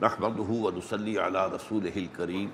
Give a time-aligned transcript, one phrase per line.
[0.00, 2.50] نحمده ونصلي على رسوله الكريم.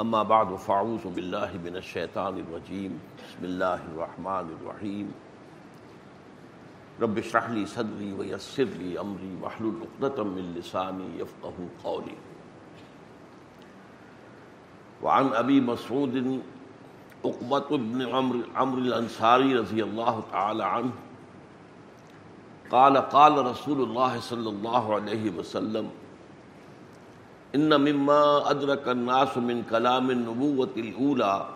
[0.00, 2.96] اما بعد فاعوذ بالله من الشيطان الرجيم.
[3.18, 5.12] بسم الله الرحمن الرحيم.
[7.00, 12.16] رب اشرح لي صدري ويسر لي امري واحلل عقدة من لساني يفقهوا قولي.
[15.02, 16.40] وعن ابي مسعود
[17.24, 20.92] عقبة بن عمرو عمرو الانصاري رضي الله تعالى عنه
[22.70, 25.88] قال قال رسول الله صلى الله عليه وسلم،
[27.54, 31.46] ان مما ادرك الناس من كلام النبوة الاولى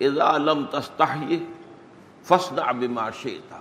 [0.00, 1.38] اذا لم تستحي
[2.22, 3.54] فاصدع بما شئت.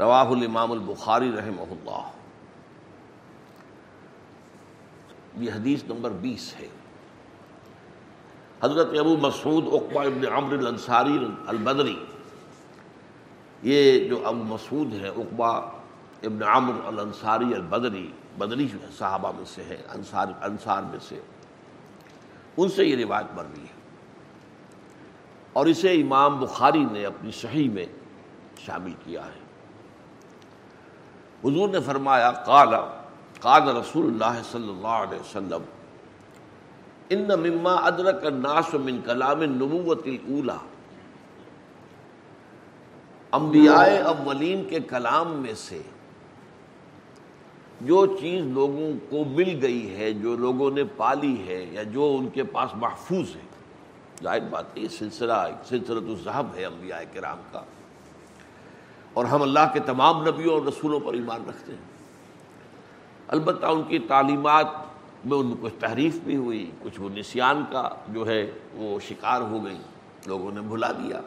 [0.00, 2.10] رواہ الامام البخاری رحمہ اللہ۔
[5.36, 6.68] یہ حدیث نمبر بیس ہے۔
[8.62, 12.04] حضرت ابو مسعود، عقبہ ابن عمرو الانصاری البدری
[13.62, 15.70] یہ جو ابو مسعود ہے عقبہ
[16.22, 21.20] ابن عمر الانصاری البدری، بدری جو ہے صحابہ میں سے ہے انصار انصار میں سے،
[22.56, 23.80] ان سے یہ روایت مروی ہے۔
[25.52, 27.86] اور اسے امام بخاری نے اپنی صحیح میں
[28.58, 29.40] شامل کیا ہے۔
[31.44, 32.74] حضور نے فرمایا، قال
[33.40, 35.62] قال رسول اللہ صلی اللہ علیہ وسلم،
[37.08, 40.69] ان مما ادرک الناس من کلام النبوت الاولی
[43.32, 45.82] انبیاء اولین کے کلام میں سے
[47.80, 52.28] جو چیز لوگوں کو مل گئی ہے، جو لوگوں نے پالی ہے یا جو ان
[52.28, 53.40] کے پاس محفوظ ہے۔
[54.22, 55.32] ظاہر بات ہے، یہ سلسلہ،
[55.64, 57.62] سلسلۃ الظہب ہے انبیاء کرام کا۔
[59.12, 61.90] اور ہم اللہ کے تمام نبیوں اور رسولوں پر ایمان رکھتے ہیں۔
[63.28, 64.66] البتہ ان کی تعلیمات
[65.24, 69.40] میں ان کو کچھ تحریف بھی ہوئی، کچھ وہ نسیان کا جو ہے وہ شکار
[69.40, 69.78] ہو گئی
[70.26, 71.20] لوگوں نے بھلا دیا۔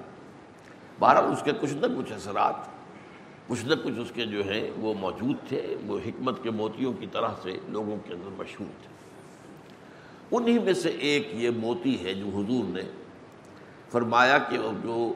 [1.03, 2.68] بہرحال اس کے کچھ نہ کچھ اثرات،
[3.47, 7.08] کچھ نہ کچھ اس کے جو ہیں وہ موجود تھے، وہ حکمت کے موتیوں کی
[7.12, 8.91] طرح سے لوگوں کے اندر مشہور تھے۔
[10.31, 12.81] انہی میں سے ایک یہ موتی ہے جو حضور نے
[13.92, 15.12] فرمایا کہ جو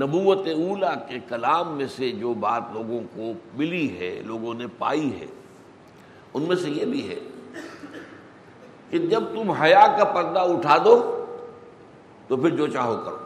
[0.00, 5.10] نبوت اولا کے کلام میں سے جو بات لوگوں کو ملی ہے، لوگوں نے پائی
[5.20, 5.26] ہے،
[6.34, 7.18] ان میں سے یہ بھی ہے
[8.90, 10.96] کہ جب تم حیا کا پردہ اٹھا دو
[12.28, 13.23] تو پھر جو چاہو کرو۔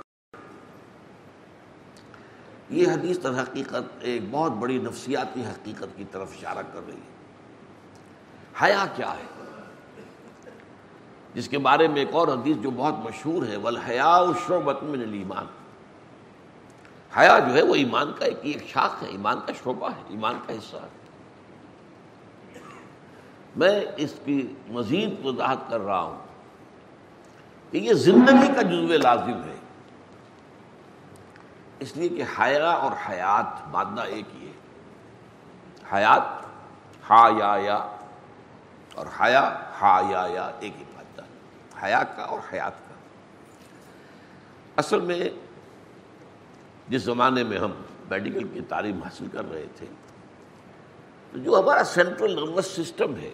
[2.71, 7.17] یہ حدیث در حقیقت ایک بہت بڑی نفسیاتی حقیقت کی طرف اشارہ کر رہی ہے۔
[8.63, 9.27] حیا کیا ہے؟
[11.35, 15.47] جس کے بارے میں ایک اور حدیث جو بہت مشہور ہے، والحیا شعبۃ من الایمان۔
[17.19, 20.39] حیا جو ہے، وہ ایمان کا ایک ایک شاخ ہے، ایمان کا شعبہ ہے، ایمان
[20.47, 20.99] کا حصہ ہے۔
[23.57, 26.19] میں اس کی مزید وضاحت کر رہا ہوں
[27.71, 29.58] کہ یہ زندگی کا جزو لازم ہے۔
[31.81, 34.53] اس لیے کہ حیا اور حیات مادہ ایک ہی ہے۔
[35.93, 36.23] حیات
[37.11, 37.97] ہا یا یا
[38.95, 41.23] اور حیا ہا یا یا ایک ہی مادہ۔
[41.85, 42.95] حیا کا اور حیات کا۔
[44.77, 45.29] اصل میں
[46.89, 47.71] جس زمانے میں ہم
[48.11, 49.87] میڈیکل کی تعلیم حاصل کر رہے تھے،
[51.33, 53.31] تو جو ہمارا سینٹرل نروس سسٹم ہے،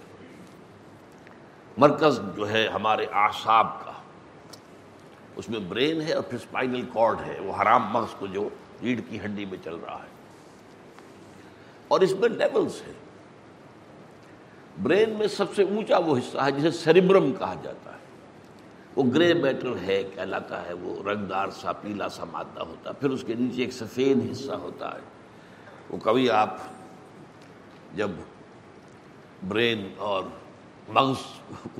[1.76, 3.92] مرکز جو ہے ہمارے اعصاب کا
[5.36, 8.48] اس میں برین ہے اور پھر اسپائنل کارڈ ہے، وہ حرام مغز کو جو
[8.82, 10.14] ریڑھ کی ہڈی میں چل رہا ہے۔
[11.88, 12.92] اور اس میں لیولز ہے
[14.82, 17.98] برین میں سب سے اونچا وہ حصہ ہے جسے سیریبرم کہا جاتا ہے۔
[18.96, 23.10] وہ گرے میٹر ہے، کہلاتا ہے، وہ رنگدار سا، پیلا سا مادہ ہوتا ہے۔ پھر
[23.10, 25.00] اس کے نیچے ایک سفید حصہ ہوتا ہے۔
[25.90, 26.56] وہ کبھی آپ
[27.94, 28.10] جب
[29.48, 30.24] برین اور
[30.88, 31.16] مغز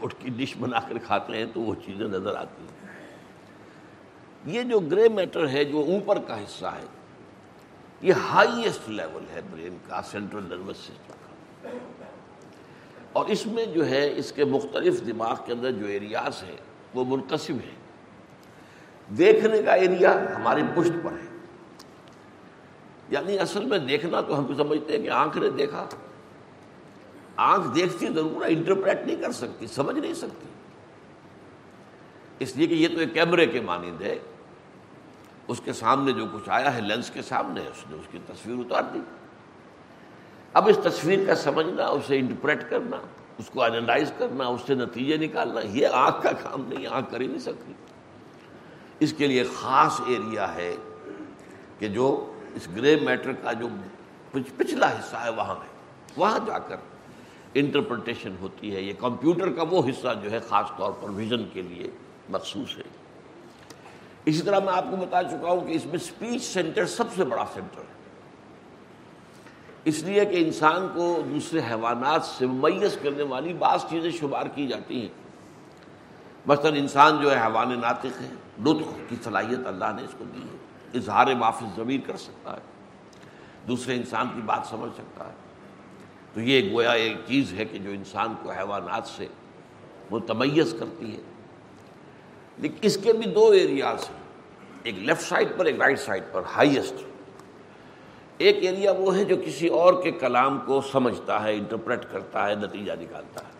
[0.01, 2.74] کوٹ کی ڈش بنا کر کھاتے ہیں تو وہ چیزیں نظر آتی ہیں۔
[4.46, 6.87] یہ جو گرے میٹر ہے جو اوپر کا حصہ ہے،
[8.00, 11.69] یہ ہائیسٹ لیول ہے برین کا سینٹرل نروس سسٹم کا۔
[13.12, 16.56] اور اس میں جو ہے، اس کے مختلف دماغ کے اندر جو ایریاز ہیں،
[16.94, 17.75] وہ منقسم ہے
[19.19, 21.37] دیکھنے کا ایریا ہماری پشت پر ہے۔
[23.11, 25.88] یعنی اصل میں دیکھنا تو ہم سمجھتے ہیں کہ آنکھ نے دیکھا۔
[27.37, 30.46] آنکھ دیکھتی ضرور انٹرپریٹ نہیں کر سکتی، سمجھ نہیں سکتی۔
[32.38, 34.19] اس لیے کہ یہ تو ایک کیمرے کے مانند ہے۔
[35.49, 38.56] اس کے سامنے جو کچھ آیا ہے لینس کے سامنے، اس نے اس کی تصویر
[38.58, 38.99] اتار دی۔
[40.52, 42.96] اب اس تصویر کا سمجھنا، اسے انٹرپریٹ کرنا،
[43.38, 47.20] اس کو انالائز کرنا، اس سے نتیجے نکالنا، یہ آنکھ کا کام نہیں، آنکھ کر
[47.20, 47.73] ہی نہیں سکتی۔
[49.00, 50.76] اس کے لیے خاص ایریا ہے
[51.79, 53.69] کہ جو اس گرے میٹر کا جو
[54.31, 55.75] پچھلا حصہ ہے، وہاں ہے۔
[56.17, 56.76] وہاں جا کر
[57.55, 61.62] انٹرپریٹیشن ہوتی ہے۔ یہ کمپیوٹر کا وہ حصہ جو ہے، خاص طور پر ویژن کے
[61.62, 61.91] لیے
[62.29, 62.84] مخصوص ہے۔
[64.25, 67.25] اسی طرح میں آپ کو بتا چکا ہوں کہ اس میں اسپیچ سینٹر سب سے
[67.25, 67.94] بڑا سینٹر ہے۔
[69.85, 74.67] اس لیے کہ انسان کو دوسرے حیوانات سے ممیز کرنے والی بعض چیزیں شمار کی
[74.67, 75.09] جاتی ہیں۔
[76.47, 78.35] مثلا انسان جو ہے حیوان ناطق ہے،
[78.65, 80.56] لطف کی صلاحیت اللہ نے اس کو دی ہے۔
[80.94, 82.61] اظہار معافی ضمیر کر سکتا ہے۔
[83.69, 85.32] دوسرے انسان کی بات سمجھ سکتا ہے۔
[86.35, 89.27] تو یہ گویا ایک چیز ہے کہ جو انسان کو حیوانات سے
[90.11, 91.20] متمیز کرتی ہے۔
[92.59, 94.25] لیکن اس کے بھی دو ایریاز ہیں۔
[94.83, 96.95] ایک لیفٹ سائڈ پر، ایک رائٹ سائڈ پر ہائیسٹ
[98.39, 102.55] ایک ایریا وہ ہے جو کسی اور کے کلام کو سمجھتا ہے انٹرپریٹ کرتا ہے،
[102.55, 103.55] نتیجہ نکالتا ہے۔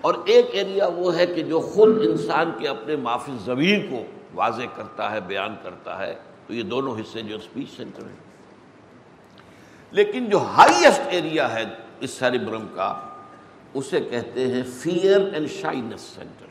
[0.00, 4.04] اور ایک ایریا وہ ہے کہ جو خود انسان کے اپنے معافی ضمیر کو
[4.34, 6.14] واضح کرتا ہے، بیان کرتا ہے۔
[6.46, 8.30] تو یہ دونوں حصے جو اسپیچ سینٹر ہیں۔
[9.90, 11.64] لیکن جو ہائیسٹ ایریا ہے
[12.00, 12.94] اس سیریبرم کا،
[13.74, 16.49] اسے کہتے ہیں فیئر اینڈ شائنس سینٹر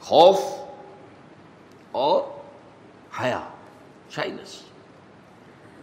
[0.00, 0.40] خوف
[1.92, 2.22] اور
[3.20, 3.40] حیا
[4.10, 4.62] شائنس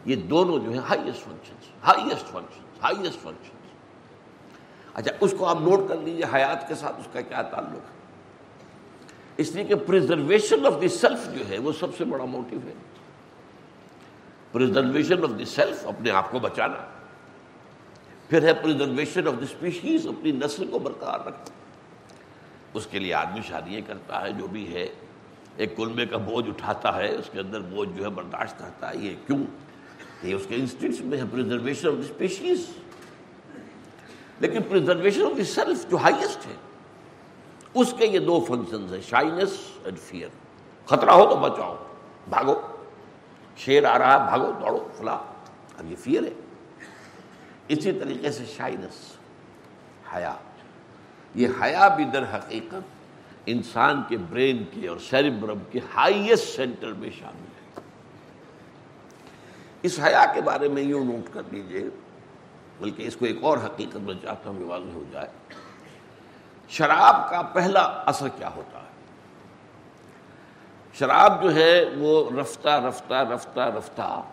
[0.06, 3.58] یہ دونوں جو ہیں highest function highest function highest function
[4.94, 7.98] اچھا اس کو آپ نوٹ کر لیجیے حیات کے ساتھ، اس کا کیا تعلق ہے؟
[9.38, 12.74] اس لیے کہ پرزرویشن آف دی سیلف جو ہے، وہ سب سے بڑا موٹو ہے۔
[14.52, 16.86] پرزرویشن آف دی سیلف اپنے آپ کو بچانا۔
[18.30, 21.57] پھر ہے پرزرویشن آف دی اسپیشیز اپنی نسل کو برقرار رکھنا۔
[22.74, 24.88] اس کے لیے آدمی شادیاں کرتا ہے، جو بھی ہے،
[25.58, 28.98] ایک کلبے کا بوجھ اٹھاتا ہے، اس کے اندر بوجھ جو ہے برداشت کرتا ہے،
[28.98, 29.40] یہ کیوں؟
[30.24, 32.66] یہ اس کے انسٹنکٹس میں ہے پرزرویشن آف دی اسپیشیز
[34.40, 36.56] لیکن پرزرویشن آف دی سیلف جو ہائیسٹ ہے،
[37.74, 40.30] اس کے یہ دو فنکشنز ہیں شائنس اینڈ فیئر
[40.86, 41.76] خطرہ ہو تو بچاؤ،
[42.30, 42.62] بھاگو۔
[43.58, 45.18] شیر آ رہا بھاگو، دوڑو فلاں
[45.78, 46.34] اب یہ فیئر ہے۔
[47.68, 49.18] اسی طریقے سے شائنس
[50.16, 50.36] حیا۔
[51.36, 52.98] یہ حیا بھی در حقیقت
[53.46, 57.82] انسان کے برین کے اور سیریبرم کے ہائیسٹ سینٹر میں شامل ہے۔
[59.82, 61.90] اس حیا کے بارے میں یوں نوٹ کر لیجیے،
[62.80, 65.28] بلکہ اس کو ایک اور حقیقت میں چاہتا ہوں کہ واضح ہو جائے۔
[66.70, 68.88] شراب کا پہلا اثر کیا ہوتا ہے؟
[70.94, 74.24] شراب جو ہے وہ رفتہ رفتہ رفتہ رفتہ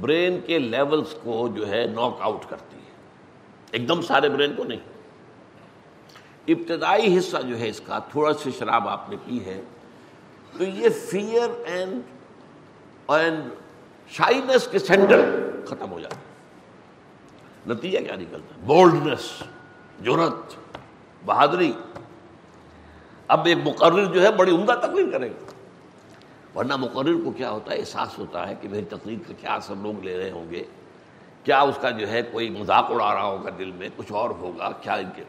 [0.00, 2.90] برین کے لیولز کو جو ہے ناک آؤٹ کرتی ہے۔
[3.70, 4.80] ایک دم سارے برین کو نہیں۔
[6.52, 9.60] ابتدائی حصہ جو ہے اس کا، تھوڑا سی شراب آپ نے پی ہے،
[10.58, 12.02] تو یہ فیئر اینڈ
[13.08, 13.44] اینڈ
[14.08, 16.16] شائنس کے سینٹر ختم ہو جاتا
[17.72, 19.42] نتیجہ کیا نکلتا ہے؟ بولڈنس
[20.00, 20.54] جرت
[21.24, 21.72] بہادری۔
[23.28, 25.52] اب ایک مقرر جو ہے بڑی عمدہ تقریر کرے گا۔
[26.58, 29.74] ورنہ مقرر کو کیا ہوتا ہے؟ احساس ہوتا ہے کہ میری تقریر کا کیا اثر
[29.74, 30.64] لوگ لے رہے ہوں گے۔
[31.44, 34.70] کیا اس کا جو ہے کوئی مذاق اڑا رہا ہوگا دل میں؟ کچھ اور ہوگا۔
[34.80, 35.24] کیا ان کے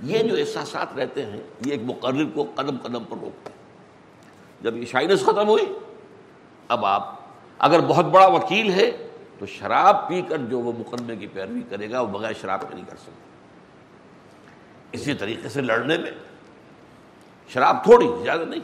[0.00, 3.56] یہ جو احساسات رہتے ہیں، یہ ایک مقرر کو قدم قدم پر روکتے ہیں۔
[4.60, 5.78] جب یہ شائنس ختم ہوئی،
[6.68, 7.14] اب آپ،
[7.58, 11.90] اگر بہت بڑا وکیل ہے، تو شراب پی کر جو وہ مقدمے کی پیروی کرے
[11.90, 13.12] گا، وہ بغیر شراب کا نہیں کر سکتا۔
[14.92, 16.10] اسی طریقے سے لڑنے میں
[17.48, 18.60] شراب تھوڑی، زیادہ نہیں۔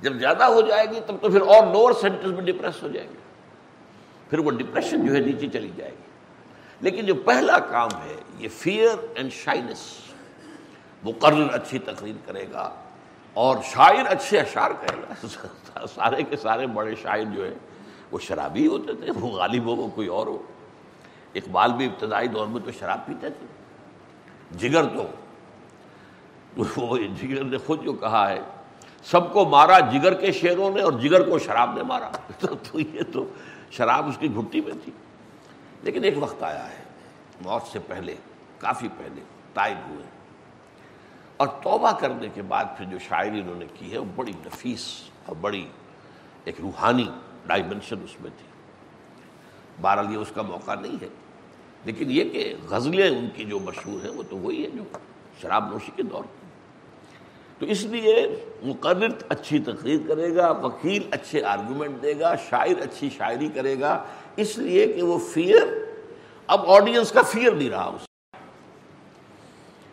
[0.00, 3.08] جب زیادہ ہو جائے گی، تب تو پھر اور لوور سینٹر میں ڈپریس ہو جائے
[3.08, 3.14] گی
[4.30, 6.10] پھر وہ ڈپریشن جو ہے، نیچے چلی جائے گی۔
[6.80, 10.01] لیکن جو پہلا کام ہے، یہ فیئر اینڈ شائنس۔
[11.04, 12.74] مقرر اچھی تقریر کرے گا
[13.34, 15.26] اور شاعر اچھے اشعار کہے گا۔
[15.94, 17.54] سارے کے سارے بڑے شاعر جو ہے
[18.10, 20.42] وہ شرابی ہوتے تھے، وہ غالب ہو، وہ کوئی اور ہو۔
[21.34, 23.46] اقبال بھی ابتدائی دور میں تو شراب پیتے تھے۔
[24.58, 25.06] جگر تو۔
[26.76, 28.40] وہ جگر نے خود جو کہا ہے،
[29.04, 33.00] سب کو مارا جگر کے شیروں نے اور جگر کو شراب نے مارا۔ تو یہ
[33.12, 33.24] تو
[33.70, 34.92] شراب اس کی گھٹی میں تھی۔
[35.82, 36.82] لیکن ایک وقت آیا ہے،
[37.40, 38.14] موت سے پہلے،
[38.58, 39.22] کافی پہلے
[39.54, 40.21] تائب ہوئے۔
[41.42, 45.00] اور توبہ کرنے کے بعد پھر جو شاعری انہوں نے کی ہے، وہ بڑی نفیس
[45.26, 45.66] اور بڑی
[46.44, 47.08] ایک روحانی
[47.46, 48.46] ڈائمنشن اس میں تھی۔
[49.80, 51.08] بہرحال یہ اس کا موقع نہیں ہے۔
[51.84, 54.82] لیکن یہ کہ غزلیں ان کی جو مشہور ہیں، وہ تو وہی ہے جو
[55.42, 56.24] شراب نوشی کے دور
[57.58, 63.10] تو اس لیے مقرر اچھی تقریر کرے گا، وکیل اچھے آرگومنٹ دے گا، شاعر اچھی
[63.16, 64.04] شاعری کرے گا۔
[64.36, 65.62] اس لیے کہ وہ فیئر
[66.46, 68.11] اب آڈینس کا فیئر نہیں رہا اس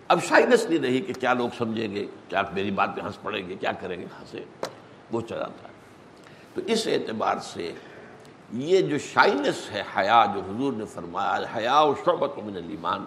[0.10, 3.50] اب شائنس نہیں رہی کہ کیا لوگ سمجھیں گے، کیا میری بات پہ ہنس پڑیں
[3.50, 4.44] گے، کیا کریں گے ہنسے
[5.12, 5.74] وہ چلاتا ہے
[6.54, 7.72] تو اس اعتبار سے
[8.51, 13.06] یہ جو شائنس ہے، حیا، جو حضور نے فرمایا، حیا و شعبت من الایمان۔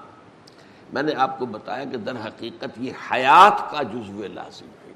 [0.93, 4.93] میں نے آپ کو بتایا کہ در حقیقت یہ حیات کا جزو لازم ہے۔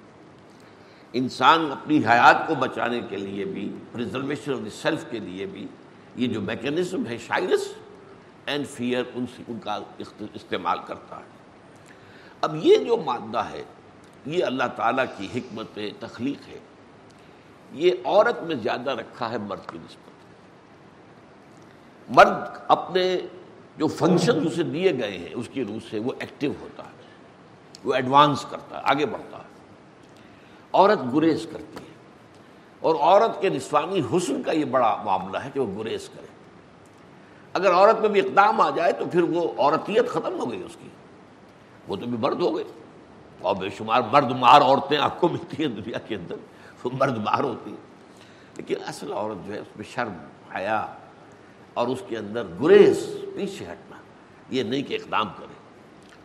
[1.13, 5.67] انسان اپنی حیات کو بچانے کے لیے بھی پرزرویشن آف دی سیلف کے لیے بھی
[6.17, 7.69] یہ جو میکینزم ہے، شائنس
[8.47, 9.79] اینڈ فیئر ان سے ان کا
[10.35, 11.36] استعمال کرتا ہے۔
[12.40, 13.64] اب یہ جو مادہ ہے،
[14.26, 16.59] یہ اللہ تعالیٰ کی حکمت تخلیق ہے۔
[17.73, 20.11] یہ عورت میں زیادہ رکھا ہے مرد کی نسبت۔
[22.11, 23.16] مرد اپنے
[23.76, 27.02] جو فنکشن اسے دیے گئے ہیں، اس کی روح سے وہ ایکٹیو ہوتا ہے،
[27.85, 29.47] وہ ایڈوانس کرتا ہے، آگے بڑھتا ہے۔
[30.73, 31.97] عورت گریز کرتی ہے۔
[32.81, 36.26] اور عورت کے نسوانی حسن کا یہ بڑا معاملہ ہے کہ وہ گریز کرے۔
[37.52, 40.76] اگر عورت میں بھی اقدام آ جائے تو پھر وہ عورتیت ختم ہو گئی اس
[40.81, 40.88] کی۔
[41.88, 42.64] وہ تو بھی مرد ہو گئے۔
[43.40, 46.35] اور بے شمار مرد مار عورتیں آپ کو ملتی ہیں دنیا کے اندر،
[46.85, 47.76] وہ مرد مار ہوتی ہیں۔
[48.57, 50.12] لیکن اصل عورت جو ہے، اس میں شرم،
[50.55, 50.87] حیا
[51.75, 53.97] اور اس کے اندر گریز پیچھے ہٹنا،
[54.50, 55.55] یہ نہیں کہ اقدام کرے۔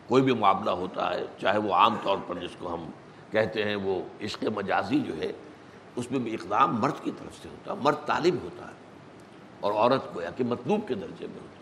[0.08, 2.90] کوئی بھی معاملہ ہوتا ہے، چاہے وہ عام طور پر جس کو ہم
[3.30, 5.32] کہتے ہیں وہ عشق مجازی جو ہے،
[5.96, 8.72] اس میں بھی اقدام مرد کی طرف سے ہوتا ہے، مرد طالب ہوتا ہے
[9.60, 11.61] اور عورت کو یا کہ مطلوب کے درجے میں ہوتی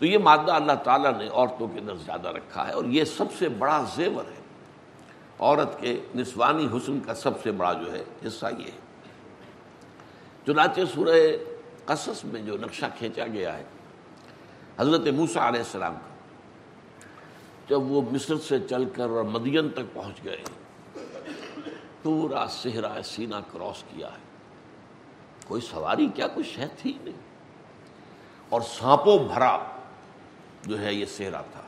[0.00, 3.24] تو یہ مادہ اللہ تعالیٰ نے عورتوں کے اندر زیادہ رکھا ہے اور یہ سب
[3.38, 4.40] سے بڑا زیور ہے۔
[5.38, 8.78] عورت کے نسوانی حسن کا سب سے بڑا جو ہے حصہ یہ ہے۔
[10.46, 11.16] چنانچہ سورہ
[11.84, 13.64] قصص میں جو نقشہ کھینچا گیا ہے،
[14.78, 16.14] حضرت موسیٰ علیہ السلام کا،
[17.68, 20.42] جب وہ مصر سے چل کر اور مدین تک پہنچ گئے،
[22.02, 24.30] پورا صحرا سینہ کراس کیا ہے۔
[25.48, 27.16] کوئی سواری کیا؟ کوئی شہ تھی نہیں۔
[28.48, 29.58] اور سانپوں بھرا
[30.62, 31.60] جو ہے یہ صحرا تھا۔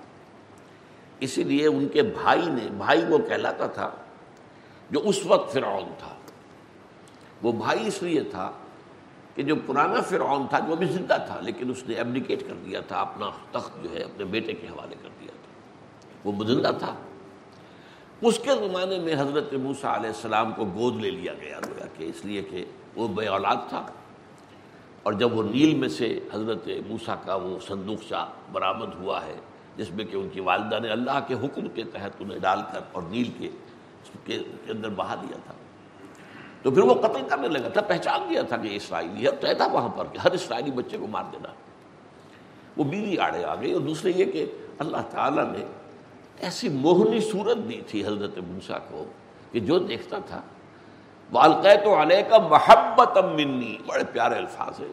[1.21, 3.91] اسی لیے ان کے بھائی نے، بھائی وہ کہلاتا تھا
[4.91, 6.15] جو اس وقت فرعون تھا۔
[7.43, 8.53] وہ بھائی اس لیے تھا
[9.35, 12.81] کہ جو پرانا فرعون تھا، جو ابھی زندہ تھا، لیکن اس نے ایبلیکیٹ کر دیا
[12.81, 15.53] تھا، اپنا تخت جو ہے، اپنے بیٹے کے حوالے کر دیا تھا۔
[16.25, 16.95] وہ زندہ تھا۔
[18.23, 22.05] اس کے زمانے میں حضرت موسیٰ علیہ السلام کو گود لے لیا گیا، گویا کہ
[22.05, 22.65] اس لیے کہ
[22.97, 23.87] وہ بے اولاد تھا۔
[25.03, 29.35] اور جب وہ نیل میں سے حضرت موسیٰ کا وہ صندوق شاہ برآمد ہوا ہے،
[29.77, 32.81] جس میں کہ ان کی والدہ نے اللہ کے حکم کے تحت انہیں ڈال کر
[32.93, 33.51] اور نیل کے
[34.69, 35.55] اندر بہا دیا تھا۔
[36.63, 39.67] تو پھر وہ قتل کرنے لگا تھا، پہچان دیا تھا کہ اسرائیلی ہے طے تھا
[39.67, 41.49] وہاں پر کہ ہر اسرائیلی بچے کو مار دینا۔
[42.77, 44.47] وہ بیوی آڑے آ گئی اور دوسرے یہ کہ
[44.79, 45.65] اللہ تعالیٰ نے
[46.39, 49.05] ایسی موہنی صورت دی تھی حضرت موسا کو
[49.53, 50.43] کہ جو دیکھتا تھا
[51.33, 54.87] والقع تو علیہ کا محبت منی بڑے پیارے الفاظ ہے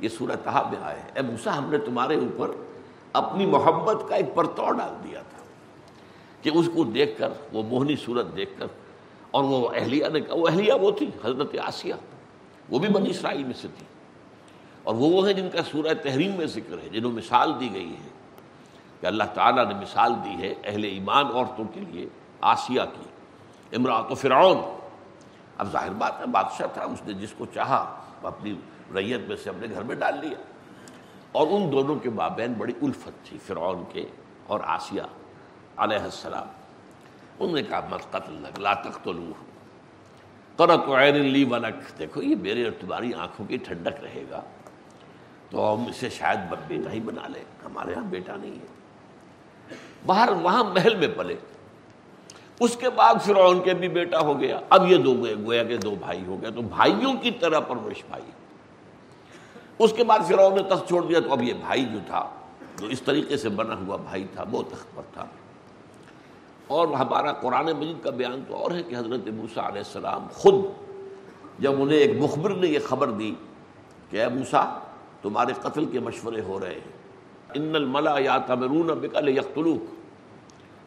[0.00, 2.50] یہ صورت میں آئے اے موسا ہم نے تمہارے اوپر
[3.12, 5.42] اپنی محبت کا ایک پرتو ڈال دیا تھا
[6.42, 8.66] کہ اس کو دیکھ کر، وہ موہنی صورت دیکھ کر،
[9.30, 11.94] اور وہ اہلیہ نے کہا، وہ اہلیہ وہ تھی، حضرت آسیہ
[12.70, 13.86] وہ بھی بنی اسرائیل میں سے تھی۔
[14.82, 17.92] اور وہ وہ ہیں جن کا سورہ تحریم میں ذکر ہے، جنہوں مثال دی گئی
[17.92, 18.08] ہے
[19.00, 22.06] کہ اللہ تعالیٰ نے مثال دی ہے اہل ایمان عورتوں کے لیے
[22.40, 24.77] آسیہ کی امراۃ و فرعون۔
[25.58, 28.54] اب ظاہر بات ہے، بادشاہ تھا، اس نے جس کو چاہا اپنی
[28.94, 30.42] ریت میں سے اپنے گھر میں ڈال لیا۔
[31.32, 34.06] اور ان دونوں کے مابین بڑی الفت تھی، فرعون کے
[34.46, 35.02] اور آسیہ
[35.76, 36.46] علیہ السلام۔
[37.38, 39.32] انہوں نے کہا، مت قتل لگ لا تختلو
[40.56, 44.40] قرت عین لی ولک دیکھو، یہ میرے اور تمہاری آنکھوں کی ٹھنڈک رہے گا۔
[45.50, 48.66] تو ہم اسے شاید بیٹا ہی بنا لیں۔ ہمارے ہاں بیٹا نہیں ہے۔
[50.06, 51.36] باہر وہاں محل میں پلے۔
[52.60, 55.76] اس کے بعد فرعون کے بھی بیٹا ہو گیا۔ اب یہ دو گئے گویا کے
[55.76, 58.22] دو بھائی ہو گیا تو بھائیوں کی طرح پرورش بھائی۔
[59.78, 62.30] اس کے بعد فرعون نے تخت چھوڑ دیا۔ تو اب یہ بھائی جو تھا،
[62.78, 65.26] جو اس طریقے سے بنا ہوا بھائی تھا، وہ تخت پر تھا۔
[66.66, 70.54] اور ہمارا قرآن مجید کا بیان تو اور ہے کہ حضرت موسیٰ علیہ السلام خود
[71.58, 73.34] جب انہیں ایک مخبر نے یہ خبر دی
[74.10, 74.78] کہ اے موسیٰ،
[75.22, 76.98] تمہارے قتل کے مشورے ہو رہے ہیں۔
[77.54, 79.84] ان الملا یا تمرون بکل یختلوک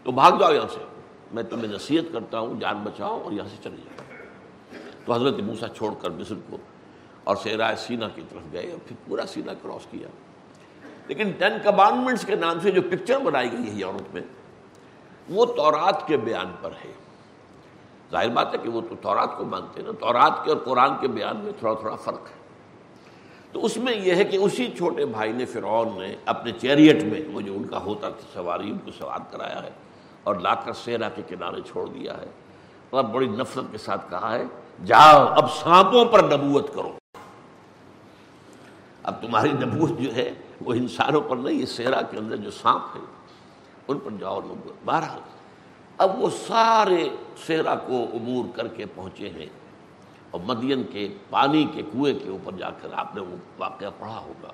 [0.06, 0.91] تو بھاگ جاؤ یہاں سے۔
[1.34, 4.18] میں تمہیں نصیحت کرتا ہوں، جان بچاؤ اور یہاں سے چلے جاؤ۔
[5.06, 6.58] تو حضرت موسیٰ چھوڑ کر مصر کو
[7.24, 10.08] اور سیرائے سینا کی طرف گئے اور پھر پورا سینا کراس کیا۔
[11.08, 14.22] لیکن ٹین کمانڈمنٹس کے نام سے جو پکچر بنائی گئی ہے یورپ میں،
[15.30, 16.92] وہ تورات کے بیان پر ہے۔
[18.12, 20.90] ظاہر بات ہے کہ وہ تو تورات کو مانتے ہیں نا، تورات کے اور قرآن
[21.02, 22.42] کے بیان میں تھوڑا تھوڑا فرق ہے۔
[23.52, 27.22] تو اس میں یہ ہے کہ اسی چھوٹے بھائی نے فرعون نے اپنے چیریٹ میں،
[27.34, 29.70] وہ جو ان کا ہوتا تھا سواری، ان کو سوار کرایا ہے۔
[30.24, 32.32] اور لا کر سیرا کے کنارے چھوڑ دیا ہے۔
[32.90, 34.44] اور بڑی نفرت کے ساتھ کہا ہے،
[34.86, 36.92] جاؤ اب سانپوں پر نبوت کرو۔
[39.04, 42.96] اب تمہاری نبوت جو ہے، وہ انسانوں پر نہیں یہ سیرا کے اندر جو سانپ
[42.96, 43.02] ہے،
[43.88, 45.20] ان پر جاؤ نبوت بہرحال،
[45.98, 47.10] اب وہ سارے
[47.48, 49.46] صحرا کو عبور کر کے پہنچے ہیں۔
[50.32, 54.20] اور مدین کے، پانی کے کنویں کے اوپر جا کر آپ نے وہ واقعہ پڑھا
[54.20, 54.52] ہوگا۔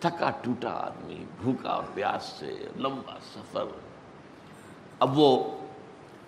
[0.00, 3.64] تھکا ٹوٹا آدمی، بھوکا اور پیاس سے، لمبا سفر۔
[5.02, 5.28] اب وہ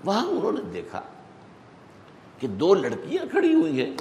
[0.05, 1.01] وہاں انہوں نے دیکھا
[2.39, 3.97] کہ دو لڑکیاں کھڑی ہوئی ہیں،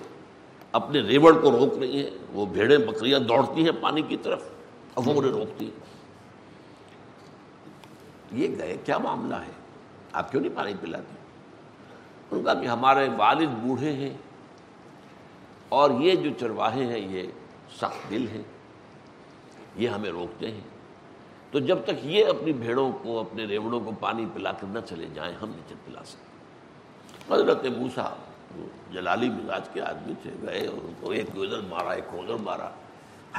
[0.71, 4.49] اپنے ریوڑ کو روک رہی ہیں، وہ بھیڑیں بکریاں دوڑتی ہیں پانی کی طرف
[4.93, 5.81] اور وہ انہیں روکتی ہیں۔
[8.31, 9.51] یہ گئے، کیا معاملہ ہے؟
[10.13, 11.15] آپ کیوں نہیں پانی پلاتے؟
[12.31, 14.13] ان کا کہ ہمارے والد بوڑھے ہیں
[15.69, 17.27] اور یہ جو چرواہے ہیں، یہ
[17.75, 18.41] سخت دل ہیں،
[19.75, 20.72] یہ ہمیں روکتے ہیں۔
[21.53, 25.07] تو جب تک یہ اپنی بھیڑوں کو، اپنے ریوڑوں کو پانی پلا کر نہ چلے
[25.13, 28.15] جائیں، ہم نہیں پلا سکتے حضرت موسا
[28.91, 32.69] جلالی مزاج کے آدمی تھے، گئے اور ان کو ایک ادھر مارا، ایک ادھر مارا،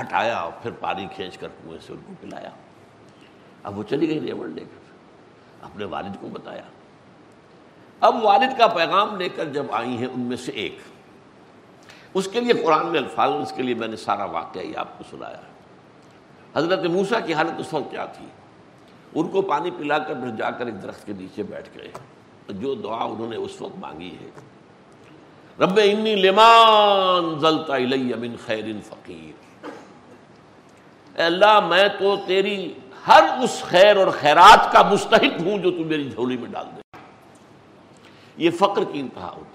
[0.00, 2.50] ہٹایا اور پھر پانی کھینچ کر کنویں سے ان کو پلایا۔
[3.62, 4.92] اب وہ چلی گئی ریوڑ لے کر۔
[5.64, 6.62] اپنے والد کو بتایا۔
[8.00, 10.78] اب والد کا پیغام لے کر جب آئی ہیں ان میں سے ایک۔
[12.14, 14.98] اس کے لیے قرآن میں الفاظ، اس کے لیے میں نے سارا واقعہ ہی آپ
[14.98, 15.53] کو سنایا۔ ہے
[16.56, 18.26] حضرت موسا کی حالت اس وقت کیا تھی؟
[19.14, 21.88] ان کو پانی پلا کر پھر جا کر ایک درخت کے نیچے بیٹھ گئے۔
[22.48, 24.30] جو دعا انہوں نے اس وقت مانگی ہے۔
[25.58, 27.74] رب انی لمان زلتا
[28.18, 29.66] من خیر فقیر۔
[31.16, 32.72] اے اللہ، میں تو تیری
[33.06, 36.80] ہر اس خیر اور خیرات کا مستحق ہوں جو تم میری جھولی میں ڈال دے۔
[38.36, 39.54] یہ فقر کی انتہا ہوتی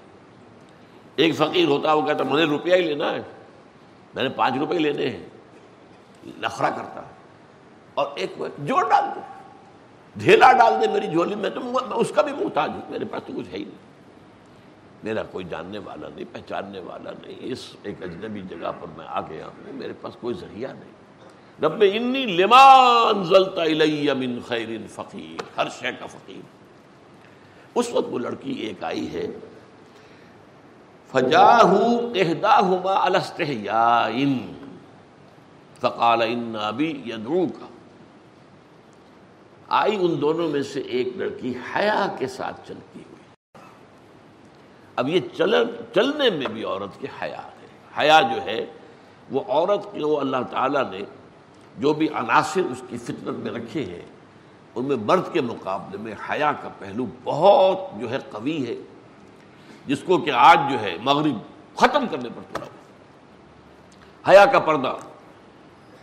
[1.15, 3.22] ایک فقیر ہوتا وہ کہتا مجھے روپیہ ہی لینا ہے۔
[4.15, 5.28] میں نے پانچ روپے لینے ہیں۔
[6.25, 7.01] لخرا کرتا
[7.93, 9.19] اور ایک جوڑ ڈال دے۔
[10.15, 13.33] ڈھیلا ڈال دے میری جھولی میں تو اس کا بھی محتاج ہوں۔ میرے پاس تو
[13.38, 13.89] کچھ ہے ہی نہیں۔
[15.03, 19.21] میرا کوئی جاننے والا نہیں، پہچاننے والا نہیں۔ اس ایک اجنبی جگہ پر میں آ
[19.21, 20.99] گیا ہوں۔ میرے پاس کوئی ذریعہ نہیں۔
[21.61, 26.41] رب انی لمان زلتا من خیر فقیر۔ ہر شے کا فقیر۔
[27.75, 29.27] اس وقت وہ لڑکی ایک آئی ہے۔
[31.11, 31.74] فجاہ
[32.15, 34.53] احداہما الستحیائن
[35.81, 37.68] فقال ان ابی یدعو کا
[39.77, 43.63] آئی ان دونوں میں سے ایک لڑکی حیا کے ساتھ چلتی ہوئی.
[44.98, 45.53] اب یہ چل،
[45.96, 47.68] چلنے میں بھی عورت کی حیا ہے.
[47.98, 48.59] حیا جو ہے،
[49.31, 51.03] وہ عورت کے وہ اللہ تعالیٰ نے
[51.77, 54.05] جو بھی عناصر اس کی فطرت میں رکھے ہیں،
[54.75, 58.75] ان میں مرد کے مقابلے میں حیا کا پہلو بہت جو ہے قوی ہے،
[59.85, 61.37] جس کو کہ آج جو ہے مغرب
[61.79, 62.68] ختم کرنے پر تھوڑا
[64.25, 64.96] حیا کا پردہ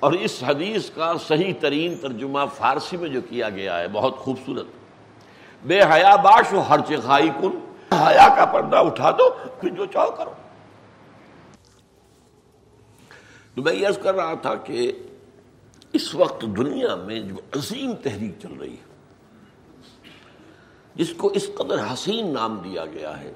[0.07, 4.67] اور اس حدیث کا صحیح ترین ترجمہ فارسی میں جو کیا گیا ہے، بہت خوبصورت۔
[5.67, 7.59] بے حیا باش و ہر چکھائی کن،
[7.93, 9.29] حیا کا پردہ اٹھا دو،
[9.61, 10.33] پھر جو چاہو کرو۔
[13.55, 14.93] تو میں یہ کر رہا تھا کہ
[15.93, 18.85] اس وقت دنیا میں جو عظیم تحریک چل رہی ہے،
[20.95, 23.33] جس کو اس قدر حسین نام دیا گیا ہے،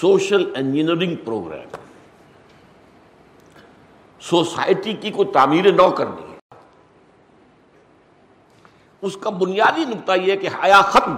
[0.00, 1.76] سوشل انجینئرنگ پروگرام۔
[4.20, 6.38] سوسائٹی کی کوئی تعمیر نو کرنی ہے۔
[9.00, 11.16] اس کا بنیادی نقطہ یہ کہ حیا ختم۔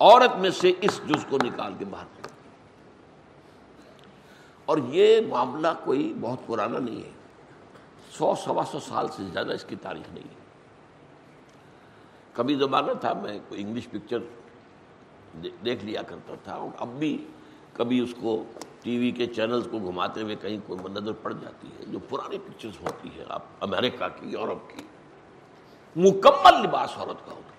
[0.00, 2.04] عورت میں سے اس جز کو نکال کے باہر۔
[4.64, 7.10] اور یہ معاملہ کوئی بہت پرانا نہیں ہے۔
[8.12, 10.40] سو سوا سو سال سے زیادہ اس کی تاریخ نہیں ہے۔
[12.32, 14.18] کبھی زمانہ تھا، میں کوئی انگلش پکچر
[15.64, 17.26] دیکھ لیا کرتا تھا اور اب بھی
[17.72, 18.44] کبھی اس کو
[18.82, 22.38] ٹی وی کے چینلز کو گھماتے ہوئے کہیں کوئی نظر پڑ جاتی ہے، جو پرانی
[22.38, 24.82] پکچرز ہوتی ہے آپ امریکہ کی، یورپ کی،
[25.96, 27.50] مکمل لباس عورت کا ہوتا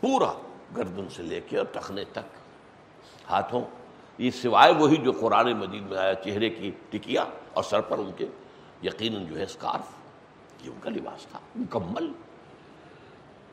[0.00, 0.32] پورا
[0.76, 2.36] گردن سے لے کے اور ٹخنے تک۔
[3.30, 3.60] ہاتھوں،
[4.18, 8.10] یہ سوائے وہی جو قرآن مجید میں آیا، چہرے کی ٹکیا اور سر پر ان
[8.16, 8.26] کے
[8.82, 9.86] یقیناً جو ہے اسکارف
[10.64, 12.12] یہ ان کا لباس تھا۔ مکمل۔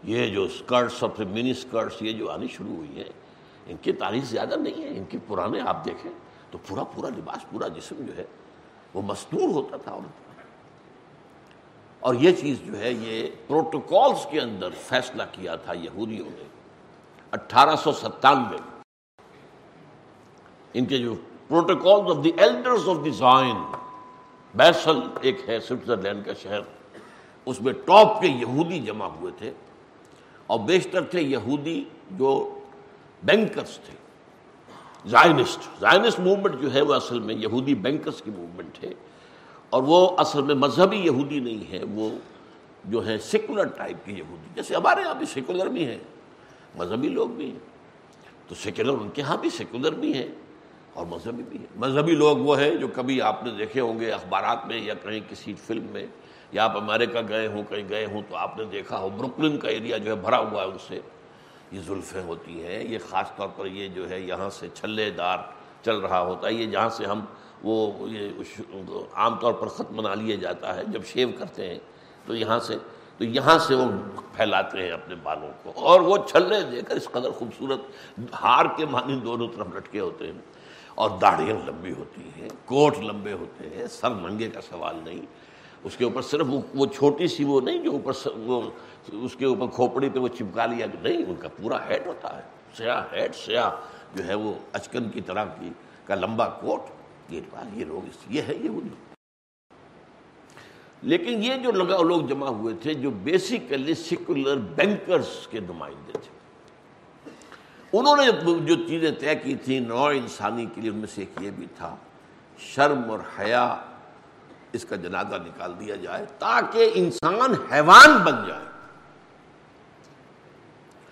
[0.04, 3.23] یہ جو اسکرٹس اور پھر منی اسکرٹس یہ جو آنی شروع ہوئی ہیں
[3.68, 6.12] ان کی تاریخ زیادہ نہیں ہے، ان کے پرانے آپ دیکھیں۔
[6.52, 8.26] تو پورا پورا لباس، پورا جسم جو ہے،
[8.94, 10.42] وہ مستور ہوتا تھا عورت
[12.00, 16.44] اور یہ چیز جو ہے، یہ پروٹوکالز کے اندر فیصلہ کیا تھا یہودیوں نے۔
[17.32, 18.58] اٹھارہ سو ستانوے۔
[20.74, 21.16] ان کے جو
[21.48, 23.56] protocol of the elders of the Zion,
[24.56, 26.60] Basel ایک ہے، سوئٹزرلینڈ کا شہر۔
[27.46, 29.52] اس میں ٹاپ کے یہودی جمع ہوئے تھے
[30.48, 32.60] اور بیشتر تھے یہودی جو
[33.24, 33.96] بینکرز تھے۔
[35.06, 38.94] زائنسٹ زائنسٹ موومنٹ جو ہے وہ اصل میں یہودی بینکرز کی موومنٹ ہے۔
[39.70, 42.10] اور وہ اصل میں مذہبی یہودی نہیں ہے، وہ
[42.86, 46.00] جو ہے سیکولر ٹائپ کی یہودی۔ جیسے ہمارے یہاں بھی سیکولر بھی ہیں،
[46.76, 47.74] مذہبی لوگ بھی ہیں۔
[48.48, 50.28] تو سیکولر ان کے ہاں بھی سیکولر بھی ہیں
[50.94, 54.12] اور مذہبی بھی ہے مذہبی لوگ وہ ہیں جو کبھی آپ نے دیکھے ہوں گے
[54.12, 56.08] اخبارات میں یا کہیں کسی فلم میں
[56.52, 59.68] یا آپ امریکہ گئے ہوں، کہیں گئے ہوں تو آپ نے دیکھا ہو بروکلن کا
[59.68, 61.00] ایریا جو ہے بھرا ہوا ہے ان سے۔
[61.74, 65.40] یہ زلفیں ہوتی ہیں، یہ خاص طور پر یہ جو ہے یہاں سے چھلے دار
[65.84, 67.22] چل رہا ہوتا ہے، یہ جہاں سے ہم
[67.64, 68.32] وہ یہ
[69.14, 71.80] عام طور پر خط بنا لیا جاتا ہے، جب شیو کرتے ہیں
[72.26, 72.76] تو یہاں سے،
[73.18, 73.86] تو یہاں سے وہ
[74.36, 78.86] پھیلاتے ہیں اپنے بالوں کو، اور وہ چھلے دے کر اس قدر خوبصورت ہار کے
[78.86, 80.40] معنی دونوں طرف لٹکے ہوتے ہیں،
[80.96, 85.26] اور داڑھیاں لمبی ہوتی ہیں، کوٹ لمبے ہوتے ہیں، سر منگے کا سوال نہیں
[85.84, 88.62] اس کے اوپر صرف وہ چھوٹی سی وہ نہیں جو اوپر وہ
[89.12, 92.42] اس کے اوپر کھوپڑی پہ وہ چپکا لیا نہیں، ان کا پورا ہیڈ ہوتا ہے۔
[92.78, 93.70] سیاہ ہیڈ، سیاہ
[94.16, 95.70] جو ہے وہ اچکن کی طرح کی
[96.06, 96.82] کا لمبا کوٹ۔
[97.30, 97.42] یہ
[97.74, 98.70] یہ لوگ یہ ہے یہ
[101.02, 107.30] لیکن یہ جو لگا لوگ جمع ہوئے تھے، جو بیسیکلی سیکولر بینکرز کے نمائندے تھے۔
[107.98, 108.32] انہوں نے
[108.66, 111.66] جو چیزیں طے کی تھیں نو انسانی کے لیے ان میں سے ایک یہ بھی
[111.78, 111.96] تھا،
[112.60, 113.66] شرم اور حیا۔
[114.74, 118.66] اس کا جنازہ نکال دیا جائے تاکہ انسان حیوان بن جائے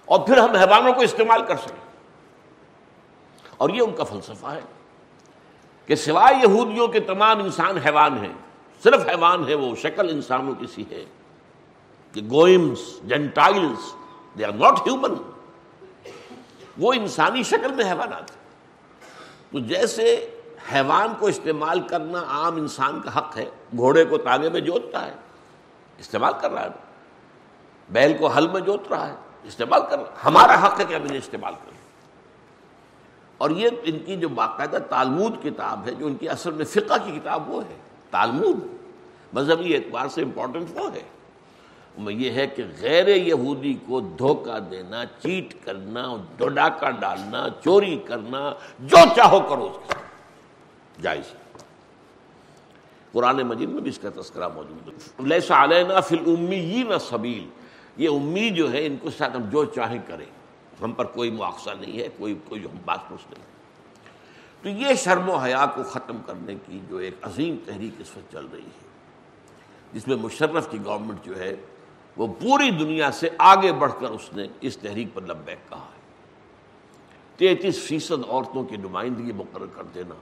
[0.06, 1.90] اور پھر ہم حیوانوں کو استعمال کر سکیں۔
[3.58, 4.62] اور یہ ان کا فلسفہ ہے
[5.86, 8.34] کہ سوائے یہودیوں کے تمام انسان حیوان ہیں،
[8.84, 11.06] صرف حیوان ہے وہ شکل انسانوں کی سی ہے
[12.14, 13.94] کہ goyims gentiles
[14.38, 15.14] they are not human
[16.78, 18.32] وہ انسانی شکل میں حیوانات
[19.52, 20.30] تو جیسے
[20.74, 23.46] حیوان کو استعمال کرنا عام انسان کا حق ہے،
[23.78, 25.14] گھوڑے کو تانے میں جوتتا ہے،
[25.98, 26.70] استعمال کر رہا ہے۔
[27.90, 31.02] بیل کو حل میں جوت رہا ہے، استعمال کر رہا ہمارا حق ہے کہ ہم
[31.02, 31.78] انہیں استعمال کریں۔
[33.38, 36.94] اور یہ ان کی جو باقاعدہ تالمود کتاب ہے، جو ان کی اصل میں فقہ
[37.06, 37.76] کی کتاب وہ ہے،
[38.12, 38.68] تالمود۔
[39.34, 41.04] مذہبی اعتبار سے امپورٹنٹ وہ ہے۔
[42.08, 48.98] یہ ہے کہ غیر یہودی کو دھوکہ دینا، چیٹ کرنا ڈاکہ ڈالنا، چوری کرنا، جو
[49.16, 50.11] چاہو کرو اس کے ساتھ۔
[51.02, 51.34] جائز
[53.12, 57.50] قرآن مجید میں بھی اس کا تذکرہ موجود ہے۔ علینا فی الامی نہ سبیل۔
[57.98, 60.26] یہ امید جو ہے، ان کو ساتھ ہم جو چاہیں کریں۔
[60.82, 63.46] ہم پر کوئی مواخذہ نہیں ہے، کوئی کوئی ہم بات پوچھ نہیں
[64.64, 68.32] تو یہ شرم و حیا کو ختم کرنے کی جو ایک عظیم تحریک اس وقت
[68.32, 68.88] چل رہی ہے،
[69.94, 71.56] جس میں مشرف کی گورنمنٹ جو ہے،
[72.18, 76.02] وہ پوری دنیا سے آگے بڑھ کر اس نے اس تحریک پر لبیک کہا ہے۔
[77.38, 80.16] تینتیس فیصد عورتوں کی نمائندگی مقرر کر دینا۔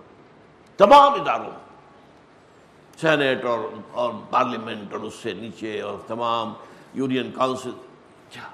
[0.79, 1.51] تمام اداروں
[3.01, 3.59] سینٹ اور
[3.91, 6.53] اور پارلیمنٹ اور اس سے نیچے اور تمام
[6.93, 8.47] یونین کاؤنسل۔ اچھا،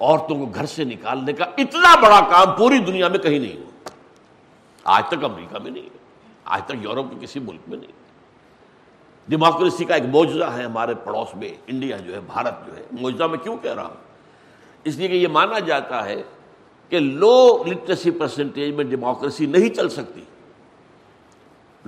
[0.00, 3.90] عورتوں کو گھر سے نکالنے کا اتنا بڑا کام پوری دنیا میں کہیں نہیں ہوا۔
[4.84, 5.88] آج تک امریکہ میں نہیں
[6.44, 7.92] آج تک یورپ کے کسی ملک میں نہیں
[9.28, 13.26] ڈیموکریسی کا ایک موجودہ ہے ہمارے پڑوس میں، انڈیا جو ہے، بھارت جو ہے۔ موجودہ
[13.26, 13.96] میں کیوں کہہ رہا ہوں؟
[14.84, 16.22] اس لیے کہ یہ مانا جاتا ہے
[16.88, 20.20] کہ لو لٹریسی پرسنٹیج میں ڈیموکریسی نہیں چل سکتی۔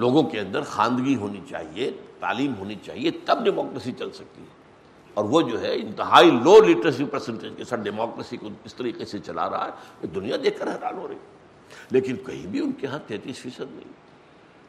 [0.01, 4.61] لوگوں کے اندر خواندگی ہونی چاہیے، تعلیم ہونی چاہیے، تب ڈیموکریسی چل سکتی ہے۔
[5.15, 9.19] اور وہ جو ہے، انتہائی لو لٹریسی پرسنٹیج کے ساتھ ڈیموکریسی کو اس طریقے سے
[9.19, 11.17] چلا رہا ہے دنیا دیکھ کر حیران ہو رہی
[11.91, 13.93] لیکن کہیں بھی ان کے ہاں تینتیس فیصد نہیں۔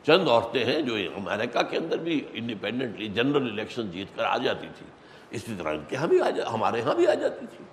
[0.06, 4.68] چند عورتیں ہیں جو امریکہ کے اندر بھی انڈیپینڈنٹلی جنرل الیکشن جیت کر آ جاتی
[4.78, 4.86] تھی۔
[5.30, 7.66] اسی طرح ان کے یہاں بھی آ جا، ہمارے یہاں بھی آ جاتی تھی۔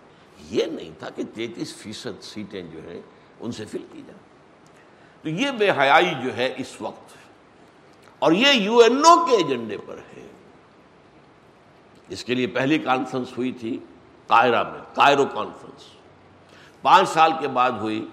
[0.59, 3.01] یہ نہیں تھا کہ تینتیس فیصد سیٹیں جو ہیں
[3.41, 4.29] ان سے فل کی جائیں۔
[5.23, 7.28] تو یہ بے حیائی جو ہے اس وقت
[8.19, 10.27] اور یہ یو این او کے ایجنڈے پر ہے۔
[12.09, 13.79] اس کے لیے پہلی کانفرنس ہوئی تھی
[14.27, 15.85] قاہرہ میں قائرو کانفرنس۔
[16.83, 18.07] پانچ سال کے بعد ہوئی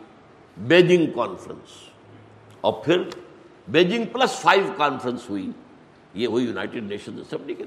[0.58, 1.90] بیجنگ کانفرنس۔
[2.62, 3.04] اور پھر
[3.68, 5.52] بیجنگ پلس فائیو کانفرنس ہوئی۔
[6.14, 7.64] یہ ہوئی یونائٹڈ نیشن اسمبلی کے۔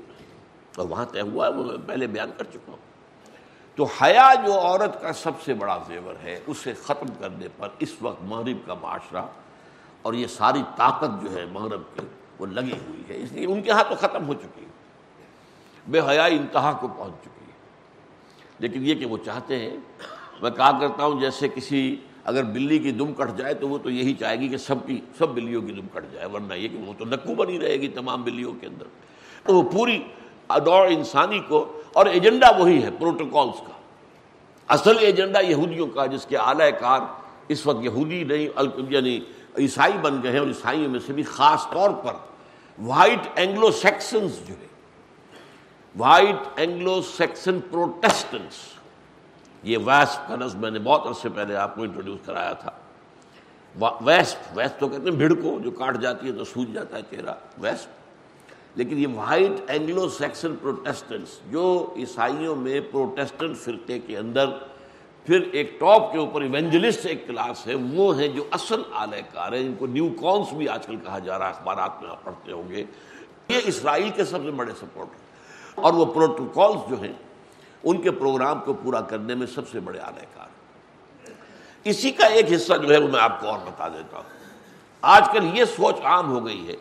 [0.76, 2.88] اور وہاں طے ہوا ہے وہ میں پہلے بیان کر چکا ہوں۔
[3.74, 7.94] تو حیا جو عورت کا سب سے بڑا زیور ہے، اسے ختم کرنے پر اس
[8.00, 9.22] وقت مغرب کا معاشرہ
[10.02, 12.06] اور یہ ساری طاقت جو ہے مغرب کی
[12.38, 14.66] وہ لگی ہوئی ہے۔ اس لیے ان کے ہاں تو ختم ہو چکی ہے
[15.86, 17.56] بے حیا انتہا کو پہنچ چکی ہے
[18.58, 19.76] لیکن یہ کہ وہ چاہتے ہیں،
[20.42, 23.90] میں کہا کرتا ہوں، جیسے کسی اگر بلی کی دم کٹ جائے تو وہ تو
[23.90, 26.78] یہی چاہے گی کہ سب کی، سب بلیوں کی دم کٹ جائے، ورنہ یہ کہ
[26.78, 28.86] وہ تو نکو بنی رہے گی تمام بلیوں کے اندر۔
[29.44, 29.98] تو وہ پوری
[30.66, 33.72] دور انسانی کو، اور ایجنڈا وہی ہے پروٹوکالس کا۔
[34.68, 37.00] اصل ایجنڈا یہودیوں کا، جس کے اعلی کار
[37.48, 38.48] اس وقت یہودی نہیں
[38.90, 39.18] یعنی
[39.56, 42.14] عیسائی بن گئے ہیں اور عیسائیوں میں سے بھی خاص طور پر
[42.78, 44.66] وائٹ اینگلو سیکسنز جو ہے
[45.96, 48.56] وائٹ اینگلو سیکسن پروٹیسٹنس
[49.64, 52.70] یہ ویسپ کا لفظ میں نے بہت عرصے پہلے آپ کو انٹروڈیوس کرایا تھا۔
[54.00, 57.02] ویسپ ویسپ تو کہتے ہیں بھیڑ کو جو کاٹ جاتی ہے تو سوج جاتا ہے
[57.10, 64.50] چہرہ ویسپ لیکن یہ وائٹ اینگلو سیکسن پروٹیسٹنٹس جو عیسائیوں میں پروٹیسٹنٹ فرقے کے اندر
[65.28, 69.52] پھر ایک ٹاپ کے اوپر ایونجلسٹ ایک کلاس ہے، وہ ہیں جو اصل اعلی کار
[69.52, 72.24] ہیں ان کو نیو کونس بھی آج کل کہا جا رہا ہے، اخبارات میں آپ
[72.24, 72.84] پڑھتے ہوں گے۔
[73.48, 77.12] یہ اسرائیل کے سب سے بڑے سپورٹ اور وہ پروٹوکالس جو ہیں،
[77.84, 80.46] ان کے پروگرام کو پورا کرنے میں سب سے بڑے اعلی کار
[81.86, 84.36] اسی کا ایک حصہ جو ہے، وہ میں آپ کو اور بتا دیتا ہوں۔
[85.02, 86.76] آج کل یہ سوچ عام ہو گئی ہے،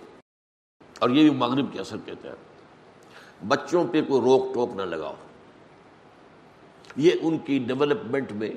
[0.99, 5.13] اور یہ بھی مغرب کے اثر کہتے ہیں بچوں پہ کوئی روک ٹوک نہ لگاؤ۔
[6.97, 8.51] یہ ان کی ڈیولپمنٹ میں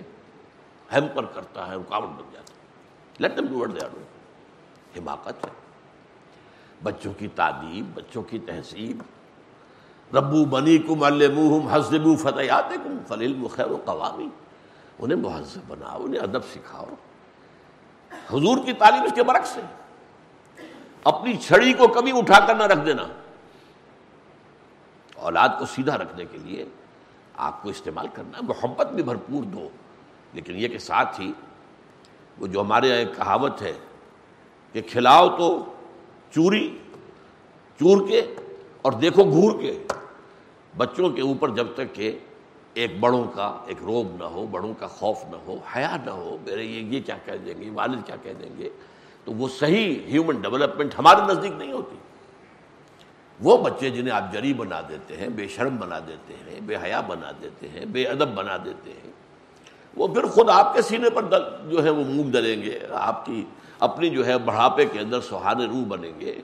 [0.93, 2.59] ہیمپر کرتا ہے، رکاوٹ بن جاتا ہے۔
[3.19, 3.65] لیٹ ڈو
[4.99, 5.51] حماقت ہے۔
[6.83, 9.03] بچوں کی تعلیم، بچوں کی تہذیب۔
[10.17, 14.29] ربو بنی کم المحم حسب فتحات کم فلیل خیر و قوامی۔
[14.99, 16.85] انہیں مہذب بناؤ، انہیں ادب سکھاؤ۔
[18.11, 19.63] حضور کی تعلیم اس کے برعکس ہے۔
[21.05, 23.07] اپنی چھڑی کو کبھی اٹھا کر نہ رکھ دینا۔
[25.17, 26.65] اولاد کو سیدھا رکھنے کے لیے
[27.41, 29.69] آپ کو استعمال کرنا محبت بھی بھرپور دو۔
[30.33, 31.33] لیکن یہ کہ ساتھ ہی
[32.39, 33.73] وہ جو ہمارے یہاں ایک کہاوت ہے
[34.73, 35.65] کہ کھلاؤ تو
[36.35, 36.79] چوری،
[37.81, 38.35] چور کے
[38.83, 39.83] اور دیکھو گھور کے۔
[40.77, 42.19] بچوں کے اوپر جب تک کہ
[42.75, 46.37] ایک بڑوں کا ایک روب نہ ہو، بڑوں کا خوف نہ ہو، حیا نہ ہو،
[46.45, 48.71] میرے یہ یہ کیا کہہ دیں گے، والد کیا کہہ دیں گے؟
[49.25, 51.97] تو وہ صحیح ہیومن ڈیولپمنٹ ہمارے نزدیک نہیں ہوتی۔
[53.43, 57.01] وہ بچے جنہیں آپ جری بنا دیتے ہیں، بے شرم بنا دیتے ہیں، بے حیا
[57.01, 59.11] بنا دیتے ہیں، بے ادب بنا دیتے ہیں،
[59.97, 61.23] وہ پھر خود آپ کے سینے پر
[61.71, 63.45] جو ہے وہ منہ ڈلیں گے، آپ کی
[63.79, 66.41] اپنی جو ہے بڑھاپے کے اندر سہانے روح بنیں گے،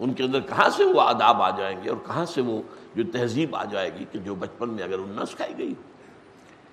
[0.00, 2.60] ان کے اندر کہاں سے وہ آداب آ جائیں گے اور کہاں سے وہ
[2.94, 5.74] جو تہذیب آ جائے گی کہ جو بچپن میں اگر ان نہ سکھائی گئی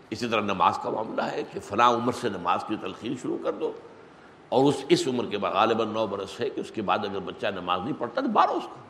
[0.10, 3.52] اسی طرح نماز کا معاملہ ہے کہ فلاں عمر سے نماز کی تلخین شروع کر
[3.52, 3.72] دو
[4.50, 7.20] اور اس اس عمر کے بعد غالباً نو برس ہے کہ اس کے بعد اگر
[7.20, 8.85] بچہ نماز نہیں پڑھتا تو بارہ اس کو۔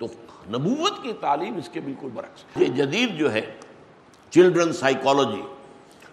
[0.00, 0.06] تو
[0.50, 3.40] نبوت کی تعلیم اس کے بالکل برعکس یہ جدید جو ہے
[4.30, 5.42] چلڈرن سائیکالوجی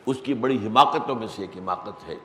[0.06, 2.16] اس کی بڑی حماقتوں میں سے ایک حماقت ہے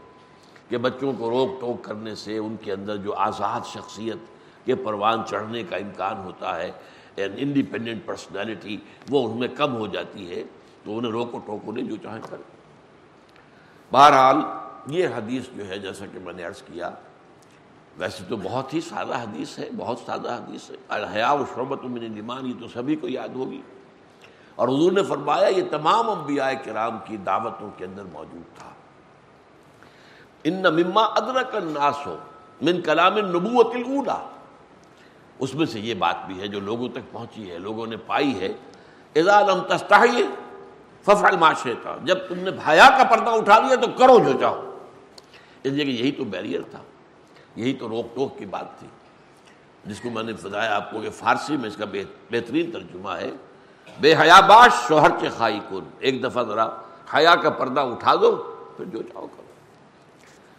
[0.68, 4.31] کہ بچوں کو روک ٹوک کرنے سے ان کے اندر جو آزاد شخصیت
[4.64, 6.70] کے پروان چڑھنے کا امکان ہوتا ہے
[7.16, 8.77] انڈیپینڈنٹ پرسنالٹی
[9.11, 10.42] وہ ان میں کم ہو جاتی ہے،
[10.85, 12.42] تو انہیں روکو ٹوکو نہیں جو چاہیں کریں۔
[13.92, 14.37] بہرحال،
[14.94, 16.90] یہ حدیث جو ہے، جیسا کہ میں نے عرض کیا
[17.98, 22.05] ویسے تو بہت ہی سادہ حدیث ہے، بہت سادہ حدیث ہے۔ الحیا و شعبت من
[22.05, 23.62] المان یہ تو سبھی کو یاد ہوگی۔
[24.55, 28.68] اور حضور نے فرمایا، یہ تمام انبیاء کرام کی دعوتوں کے اندر موجود تھا۔
[30.44, 32.16] ان مما ادرک الناس ہو
[32.62, 34.28] من کلام نبوت الاولا
[35.38, 38.40] اس میں سے یہ بات بھی ہے جو لوگوں تک پہنچی ہے، لوگوں نے پائی
[38.40, 38.52] ہے۔
[39.14, 40.24] اذا لم تستحی
[41.02, 44.76] ففعل ما شئت۔ جب تم نے بھایا کا پردہ اٹھا لیا تو کرو جو چاہو۔
[45.62, 46.78] اس لیے کہ یہی تو بیریئر تھا۔
[47.57, 48.88] یہی تو روک ٹوک کی بات تھی۔
[49.85, 51.85] جس کو میں نے بتایا آپ کو کہ فارسی میں اس کا
[52.31, 53.31] بہترین ترجمہ ہے۔
[54.01, 56.69] بے حیا باش، شوہر کے خائی کن۔ ایک دفعہ ذرا
[57.15, 58.37] حیا کا پردہ اٹھا دو،
[58.77, 59.43] پھر جو چاہو کرو۔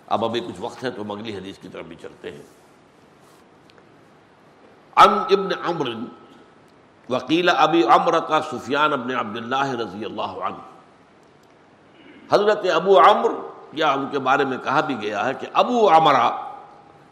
[0.08, 2.42] اب ابھی کچھ وقت ہے تو اگلی حدیث کی طرف بھی چلتے ہیں۔
[4.96, 5.90] ام ابن عمر
[7.10, 10.56] وکیل ابی امرتا سفیان ابن عبد اللہ رضی اللہ عنہ۔
[12.32, 13.30] حضرت ابو عمر
[13.74, 16.53] یا ان کے بارے میں کہا بھی گیا ہے کہ ابو عمرہ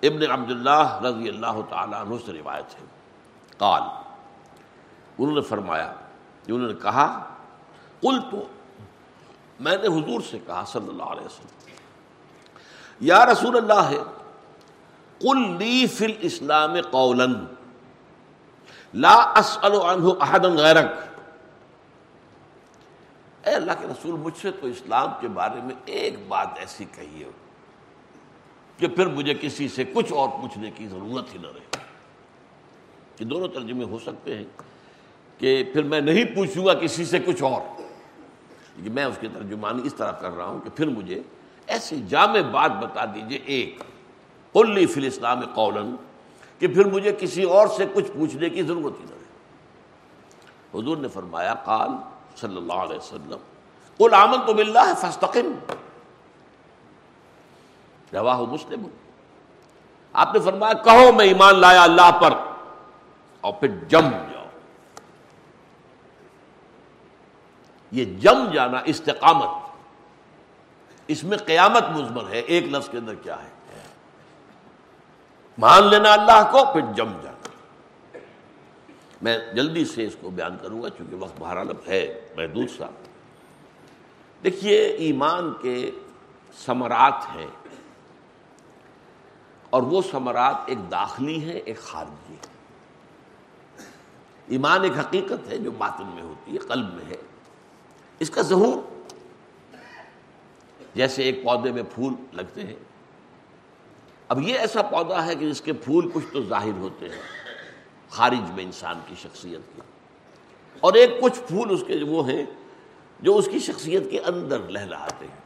[0.02, 2.86] ابن عبداللہ رضی اللہ تعالیٰ عنہ سے روایت ہے۔
[3.58, 3.82] قال،
[5.18, 5.92] انہوں نے فرمایا،
[6.48, 7.08] انہوں نے کہا
[8.02, 8.44] قل تو
[9.60, 11.70] میں نے حضور سے کہا صلی اللہ علیہ وسلم،
[13.02, 14.02] یا رسول اللہ ہے
[15.22, 17.26] قل لی فی الاسلام قولا،
[18.94, 20.90] لا اسأل عنہ احدا غیرک۔
[23.44, 27.24] اے اللہ کے رسول، مجھ سے تو اسلام کے بارے میں ایک بات ایسی کہی
[27.24, 27.30] ہے۔
[28.82, 31.84] کہ پھر مجھے کسی سے کچھ اور پوچھنے کی ضرورت ہی نہ رہے۔
[33.16, 34.44] کہ دونوں ترجمے ہو سکتے ہیں
[35.38, 37.82] کہ پھر میں نہیں پوچھوں گا کسی سے کچھ اور۔
[38.78, 41.22] میں اس کے ترجمانی اس طرح کر رہا ہوں کہ پھر مجھے
[41.68, 43.80] ایسی جامع بات بتا دیجیے۔ ایک
[44.54, 45.96] قلی فی الاسلام قولن
[46.60, 49.22] کہ پھر مجھے کسی اور سے کچھ پوچھنے کی ضرورت ہی نہ رہے۔
[50.80, 51.90] حضور نے فرمایا، قال
[52.36, 53.38] صلی اللہ علیہ وسلم،
[53.98, 55.74] قل آمنت باللہ فاستقم۔
[58.14, 58.88] رواہ مسلم۔
[60.14, 62.34] آپ نے فرمایا، کہو میں ایمان لایا اللہ پر۔
[63.42, 64.46] اور پھر جم جاؤ۔
[67.92, 69.50] یہ جم جانا استقامت۔
[71.08, 73.50] اس میں قیامت مزمر ہے۔ ایک لفظ کے اندر کیا ہے؟
[75.58, 77.50] مان لینا اللہ کو، پھر جم جانا۔
[79.22, 82.86] میں جلدی سے اس کو بیان کروں گا، چونکہ وقت بہرحال ہے، محدود سا۔
[84.44, 85.92] دیکھیے، ایمان کے
[86.58, 87.48] ثمرات ہیں۔
[89.72, 92.52] اور وہ ثمرات ایک داخلی ہے ایک خارجی ہے
[94.48, 97.16] ایمان ایک حقیقت ہے جو باطن میں ہوتی ہے، قلب میں ہے۔
[98.20, 99.04] اس کا ظہور
[100.96, 102.76] جیسے ایک پودے میں پھول لگتے ہیں۔
[104.28, 107.22] اب یہ ایسا پودا ہے کہ جس کے پھول کچھ تو ظاہر ہوتے ہیں،
[108.10, 109.82] خارج میں انسان کی شخصیت کے
[110.80, 112.46] اور ایک کچھ پھول اس کے وہ ہیں
[113.20, 115.42] جو اس کی شخصیت کے اندر لہلاتے ہیں۔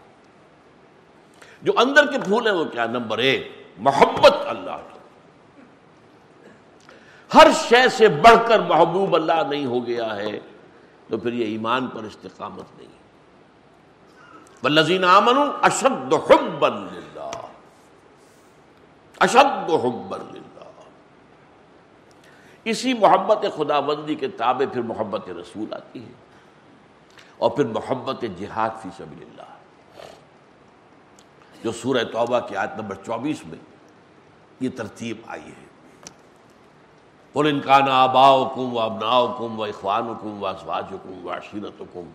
[1.61, 4.99] جو اندر کے پھول ہیں وہ کیا؟ نمبر ایک۔ محبت اللہ کی۔
[7.33, 10.39] ہر شے سے بڑھ کر محبوب اللہ نہیں ہو گیا ہے،
[11.07, 12.95] تو پھر یہ ایمان پر استقامت نہیں۔
[14.63, 17.31] بلزین امن اشد حب اللہ
[19.19, 20.35] اشد حب اللہ
[22.63, 26.11] اسی محبت خدا بندی کے تابع پھر محبت رسول آتی ہے۔
[27.37, 29.54] اور پھر محبت جہاد فی سبیل اللہ۔
[31.65, 33.57] جو سورہ توبہ کی آیت نمبر چوبیس میں
[34.61, 35.63] یہ ترتیب آئی ہے۔
[37.35, 42.05] قل ان کان آباؤکم و ابناؤکم و اخوان اخوانکم و ازواجکم و عشیرت عشیرتکم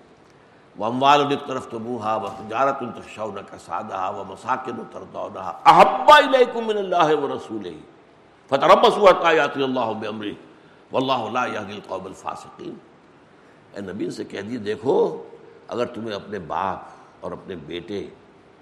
[0.79, 6.67] و اموال طرف تو اقترفتموها و تجارت تخشون کسادها و مساکن و ترضونها احب الیکم
[6.67, 7.75] من اللہ و رسولہ
[8.51, 10.33] فتربصوا حتى یاتی اللہ بامرہ
[10.93, 12.75] واللہ لا یهدی القوم الفاسقین
[13.75, 14.97] اے نبی سے کہہ دیے دیکھو،
[15.69, 18.01] اگر تمہیں اپنے باپ اور اپنے بیٹے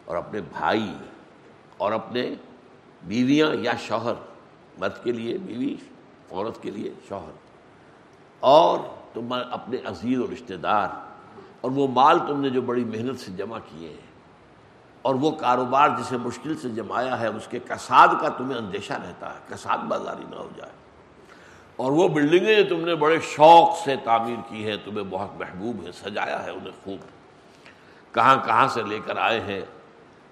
[0.09, 0.95] اور اپنے بھائی
[1.77, 2.35] اور اپنے
[3.03, 4.13] بیویاں یا شوہر،
[4.79, 5.77] مرد کے لیے، بیوی،
[6.31, 7.31] عورت کے لیے شوہر۔
[8.41, 8.79] اور
[9.13, 10.89] تم اپنے عزیز و رشتہ دار،
[11.61, 14.07] اور وہ مال تم نے جو بڑی محنت سے جمع کیے ہیں،
[15.03, 19.35] اور وہ کاروبار جسے مشکل سے جمایا ہے، اس کے کساد کا تمہیں اندیشہ رہتا
[19.35, 20.73] ہے، کساد بازاری نہ ہو جائے۔
[21.77, 25.87] اور وہ بلڈنگیں جو تم نے بڑے شوق سے تعمیر کی ہے تمہیں بہت محبوب
[25.87, 27.01] ہے سجایا ہے انہیں خوب۔
[28.15, 29.61] کہاں کہاں سے لے کر آئے ہیں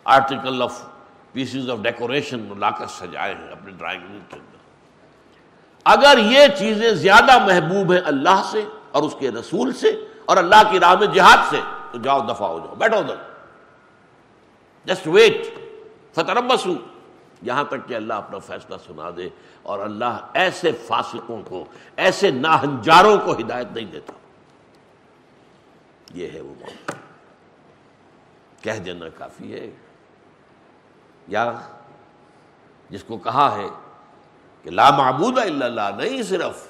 [0.07, 0.83] article of
[1.33, 4.57] pieces of decoration لا کر سجائے ہیں اپنے ڈرائنگ روم کے اندر۔
[5.85, 10.71] اگر یہ چیزیں زیادہ محبوب ہیں اللہ سے اور اس کے رسول سے اور اللہ
[10.71, 11.61] کی راہ میں جہاد سے،
[11.92, 13.14] تو جاؤ دفاع ہو جاؤ، بیٹھو ادھر۔
[14.85, 15.47] جسٹ ویٹ
[16.14, 16.75] فتربسو
[17.42, 19.29] یہاں تک کہ اللہ اپنا فیصلہ سنا دے
[19.62, 21.64] اور اللہ ایسے فاسقوں کو،
[21.97, 24.12] ایسے ناہنجاروں کو ہدایت نہیں دیتا۔
[26.14, 26.92] یہ ہے وہ موقع۔
[28.62, 29.71] کہہ دینا کافی ہے۔
[31.29, 31.53] یا
[32.91, 33.69] جس کو کہا ہے
[34.62, 36.67] کہ لا معبود الا اللہ، نہیں صرف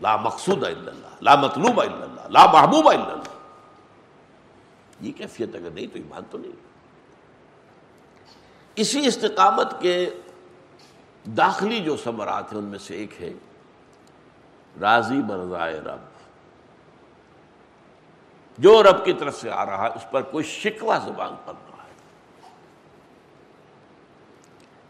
[0.00, 3.34] لا مقصود الا اللہ، لا مطلوب الا اللہ، لا محبوب الا اللہ۔
[5.00, 6.52] یہ کیفیت اگر نہیں تو ایمان تو نہیں۔
[8.76, 10.10] اسی استقامت کے
[11.24, 13.32] داخلی جو ثمرات ہیں، ان میں سے ایک ہے
[14.80, 16.14] راضی برضائے رب۔
[18.58, 21.84] جو رب کی طرف سے آ رہا ہے، اس پر کوئی شکوہ زبان پر رہا
[21.84, 21.92] ہے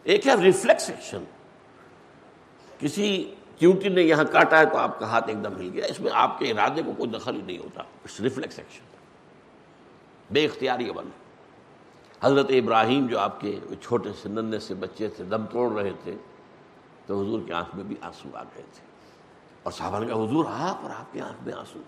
[0.05, 1.25] ایک ہے ریفلیکس ایکشن
[2.79, 6.01] کسی چیوٹی نے یہاں کاٹا ہے تو آپ کا ہاتھ ایک دم ہل گیا، اس
[6.01, 7.83] میں آپ کے ارادے کو کوئی دخل ہی نہیں ہوتا
[8.21, 8.93] ریفلیکس ایکشن
[10.31, 11.09] بے اختیاری عمل.
[12.23, 16.15] حضرت ابراہیم جو آپ کے چھوٹے سے ننے سے بچے تھے، دم توڑ رہے تھے،
[17.07, 18.87] تو حضور کی آنکھ میں بھی آنسو آ گئے تھے.
[19.63, 21.79] اور صاحب نے کہا، حضور، آپ اور آپ کی آنکھ میں آنسو.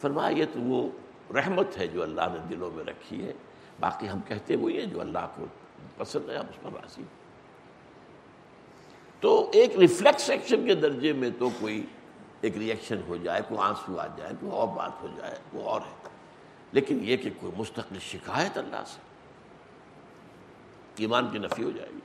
[0.00, 0.88] فرمایا، یہ تو وہ
[1.34, 3.32] رحمت ہے جو اللہ نے دلوں میں رکھی ہے،
[3.80, 5.46] باقی ہم کہتے وہی ہیں جو اللہ کو
[5.96, 7.02] پسند ہے، ہم اس پر راضی
[9.20, 11.86] تو ایک ریفلیکس ایکشن کے درجے میں تو کوئی
[12.40, 15.80] ایک ریئیکشن ہو جائے، کوئی آنسو آ جائے، کوئی اور بات ہو جائے، کوئی اور
[15.80, 16.08] ہے۔
[16.72, 19.00] لیکن یہ کہ کوئی مستقل شکایت اللہ سے،
[20.96, 21.98] ایمان کی نفی ہو جائے گی۔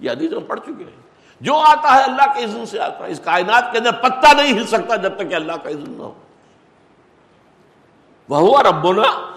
[0.00, 1.02] یہ حدیث ہم پڑھ چکے ہیں۔
[1.40, 4.52] جو آتا ہے اللہ کے عزم سے آتا ہے، اس کائنات کے اندر پتا نہیں
[4.52, 6.14] ہل سکتا جب تک کہ اللہ کا عزم نہ ہو۔
[8.28, 9.32] وہ ہوا ربنا۔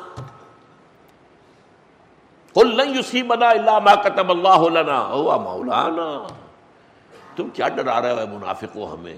[2.53, 6.27] قل لن يصيبنا الا ما كتب الله لنا هو مولانا۔
[7.35, 9.17] تم کیا ڈرا رہے ہو منافق ہمیں؟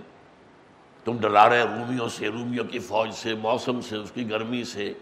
[1.03, 4.93] تم ڈرا رہے رومیوں سے، رومیوں کی فوج سے، موسم سے، اس کی گرمی سے۔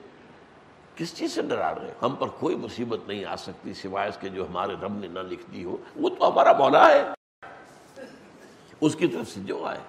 [0.96, 4.30] کس چیز سے ڈرا رہے ہم پر کوئی مصیبت نہیں آ سکتی سوائے اس کے
[4.30, 7.04] جو ہمارے رب نے نہ لکھ دی ہو۔ وہ تو ہمارا مولا ہے۔
[8.82, 9.80] اس کی طرف سے جو آئے۔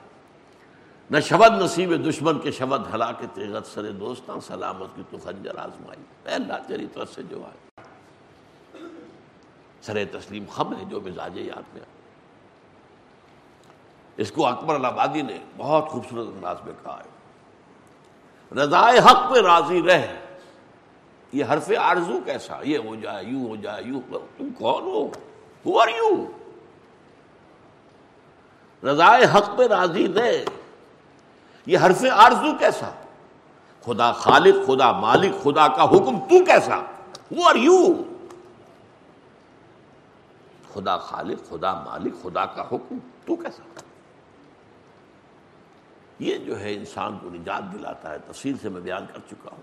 [1.10, 5.56] نہ شبد نصیب دشمن کے شبد ہلا کے تیغت سر دوستاں، سلامت کی تو خنجر
[5.56, 7.80] آزمائی۔ اے اللہ، تیری طرف سے جو آئے۔
[9.82, 11.95] سر تسلیم خم ہے جو مزاج یاد میں آئے
[14.16, 17.16] اس کو اکبر آبادی نے بہت خوبصورت انداز میں کہا ہے۔
[18.54, 20.06] رضائے حق پہ راضی رہ۔
[21.32, 24.00] یہ حرف آرزو کیسا؟ یہ ہو جائے، یوں ہو جائے، یوں
[24.38, 25.06] تم کون ہو؟
[25.66, 26.26] ہو آر یو
[28.86, 30.44] رضائے حق پہ راضی رہ۔
[31.66, 32.90] یہ حرف آرزو کیسا؟
[33.84, 36.76] خدا خالق، خدا مالک، خدا کا حکم تو کیسا؟
[37.32, 37.94] ہو آر یو
[40.74, 43.80] خدا خالق، خدا مالک، خدا کا حکم تو کیسا؟
[46.18, 49.62] یہ جو ہے انسان کو نجات دلاتا ہے تفصیل سے میں بیان کر چکا ہوں۔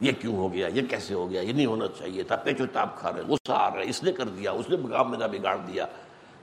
[0.00, 2.98] یہ کیوں ہو گیا؟ یہ کیسے ہو گیا؟ یہ نہیں ہونا چاہیے۔ تھا پیچو تاپ
[2.98, 5.56] کھا رہے، غصہ آ رہا ہے، اس نے کر دیا، اس نے کام میرا بگاڑ
[5.56, 5.86] دیا۔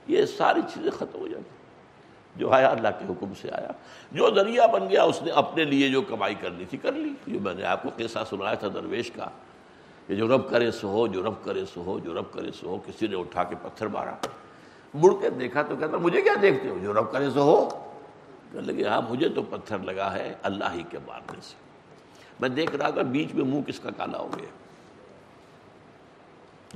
[0.06, 1.50] یہ ساری چیزیں ختم ہو جاتی
[2.36, 3.68] جو آیا اللہ کے حکم سے آیا۔
[4.12, 7.40] جو ذریعہ بن گیا، اس نے اپنے لیے جو کمائی کرنی تھی، کر لی۔ جو
[7.40, 9.26] میں نے آپ کو قصہ سنایا تھا درویش کا،
[10.06, 12.68] کہ جو رب کرے سو ہو، جو رب کرے سو ہو، جو رب کرے سو
[12.68, 14.14] ہو، کسی نے اٹھا کے پتھر مارا۔
[14.94, 17.68] مڑ کے دیکھا تو کہتا، مجھے کیا دیکھتے ہو؟ جو رب کرے سو ہو۔
[18.52, 21.54] کہ لگے ہاں مجھے تو پتھر لگا ہے اللہ ہی کے مارنے سے۔
[22.40, 24.48] میں دیکھ رہا تھا بیچ میں منہ کس کا کالا ہو گیا۔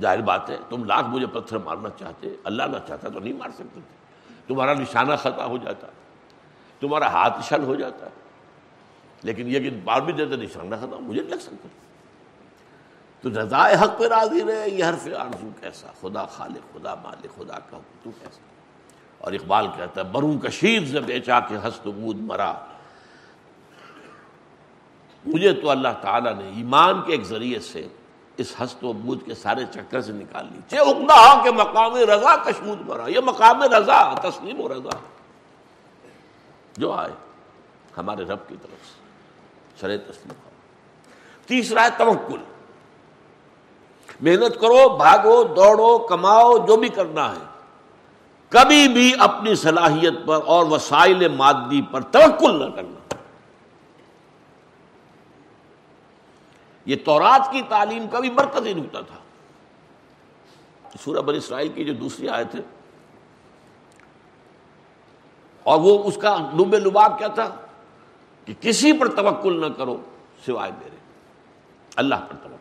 [0.01, 3.49] ظاہر بات ہے، تم لاکھ مجھے پتھر مارنا چاہتے، اللہ نہ چاہتا تو نہیں مار
[3.49, 3.95] سکتے تھے۔
[4.47, 5.87] تمہارا نشانہ خطا ہو جاتا،
[6.79, 8.07] تمہارا ہاتھ شل ہو جاتا۔
[9.23, 11.67] لیکن یہ کہ بار بھی دیتے نشانہ خطا، مجھے لگ سکتا۔
[13.21, 17.59] تو رضا حق پہ راضی رہے، یہ حرف آرزو کیسا خدا خالق، خدا مالک، خدا
[17.59, 18.50] کا تو کیسا؟
[19.21, 22.53] اور اقبال کہتا ہے، بروں کشیر سے بیچا کے ہست بود مرا۔
[25.25, 27.87] مجھے تو اللہ تعالیٰ نے ایمان کے ایک ذریعے سے
[28.37, 32.35] اس ہست و بود کے سارے چکر سے نکال لی۔ چے اقدا کے مقام رضا
[32.35, 34.97] کشمود مرا۔ یہ مقام رضا، تسلیم و رضا۔
[36.77, 37.11] جو آئے
[37.97, 39.01] ہمارے رب کی طرف سے
[39.81, 40.49] شرح تسلیم
[41.45, 42.39] تیسرا ہے توکل۔
[44.21, 47.50] محنت کرو، بھاگو، دوڑو، کماؤ، جو بھی کرنا ہے۔
[48.51, 53.15] کبھی بھی اپنی صلاحیت پر اور وسائل مادی پر توکل نہ کرنا۔
[56.85, 59.15] یہ تورات کی تعلیم کا بھی مرکزی نکتا تھا۔
[61.03, 62.59] سورہ بن اسرائیل کی جو دوسری آئے تھے
[65.63, 67.55] اور وہ اس کا لب لباب کیا تھا؟
[68.45, 69.97] کہ کسی پر توکل نہ کرو
[70.45, 70.95] سوائے میرے۔
[71.95, 72.55] اللہ پر توکل۔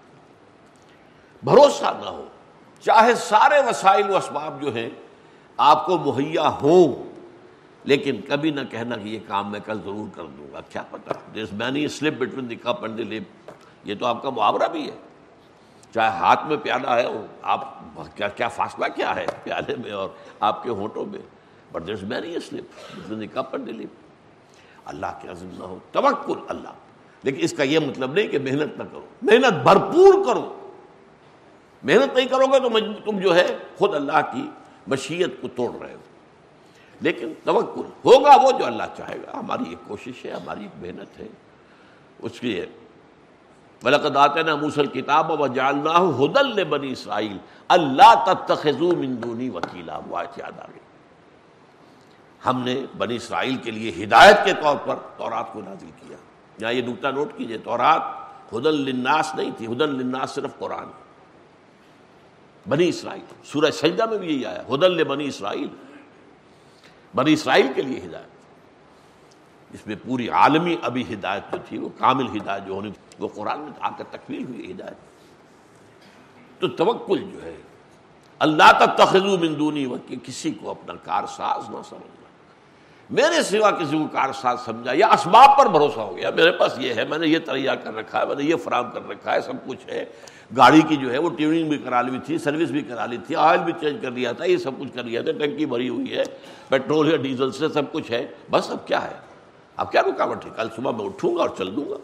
[1.43, 2.25] بھروسہ نہ ہو،
[2.81, 4.91] چاہے سارے وسائل و اسباب جو ہیں
[5.63, 7.11] آپ کو مہیا ہوں،
[7.85, 11.13] لیکن کبھی نہ کہنا کہ یہ کام میں کل ضرور کر دوں گا۔ کیا پتا؟
[11.35, 13.51] This many slip between the cup and the lip
[13.85, 14.97] یہ تو آپ کا محاورہ بھی ہے۔
[15.95, 17.07] چاہے ہاتھ میں پیالہ ہے،
[17.43, 17.75] آپ
[18.17, 20.09] کیا کیا فاصلہ کیا ہے پیالے میں اور
[20.41, 21.21] آپ کے ہونٹوں میں؟
[21.73, 22.65] But this many slip
[22.97, 23.91] between the cup and the lip
[24.85, 26.73] اللہ کے عزم نہ ہو۔ توکل اللہ۔
[27.23, 30.71] لیکن اس کا یہ مطلب نہیں کہ محنت نہ کرو۔ محنت بھرپور کرو۔
[31.83, 34.51] محنت نہیں کرو گے تو تم جو ہے خود اللہ کی
[34.87, 35.99] مشیت کو توڑ رہے ہو۔
[37.01, 41.21] لیکن توکل ہوگا وہ جو اللہ چاہے گا۔ ہماری ایک کوشش ہے، ہماری ایک محنت
[41.21, 41.29] ہے۔
[42.19, 42.67] اس لیے
[43.83, 50.21] بلکہ آتے نا موسل کتاب و جالنا ہدل بنی اسرائیل اللہ تخذو مندونی وکیلا وہ
[50.37, 50.81] یاد آ گئی۔
[52.47, 56.17] ہم نے بنی اسرائیل کے لیے ہدایت کے طور پر تورات کو نازل کیا۔
[56.59, 58.03] یہاں یہ نقطہ نوٹ کیجیے، تورات
[58.55, 60.87] ہدل للناس نہیں تھی۔ ہدل للناس صرف قرآن۔
[62.71, 65.69] بنی اسرائیل۔ سورہ سجدہ میں بھی یہی آیا، ہدل بنی اسرائیل۔
[67.15, 68.31] بنی اسرائیل کے لیے ہدایت۔
[69.75, 73.29] اس میں پوری عالمی ابھی ہدایت جو تھی، وہ کامل ہدایت جو ہونی تھی، وہ
[73.35, 74.97] قرآن میں آ کر تکمیل ہوئی، ہدایت۔
[76.61, 77.57] تو توکل جو ہے،
[78.39, 82.20] اللہ تک من دونی وقت کسی کو اپنا کار ساز نہ سمجھ
[83.11, 86.79] میرے سوا کسی کو کار ساز سمجھا یا اسباب پر بھروسہ ہو گیا، میرے پاس
[86.79, 89.35] یہ ہے، میں نے یہ تیار کر رکھا ہے، میں نے یہ فراہم کر رکھا
[89.35, 90.05] ہے، سب کچھ ہے۔
[90.57, 93.37] گاڑی کی جو ہے، وہ ٹیوننگ بھی کرا لی تھی، سروس بھی کرا لی تھی،
[93.37, 96.17] آئل بھی چینج کر لیا تھا، یہ سب کچھ کر لیا تھا ٹنکی بھری ہوئی
[96.17, 96.23] ہے،
[96.69, 99.17] پیٹرول یا ڈیزل سے سب کچھ ہے۔ بس اب کیا ہے؟
[99.77, 101.97] اب کیا رکاوٹ ہے؟ کل صبح میں اٹھوں گا اور چل دوں گا۔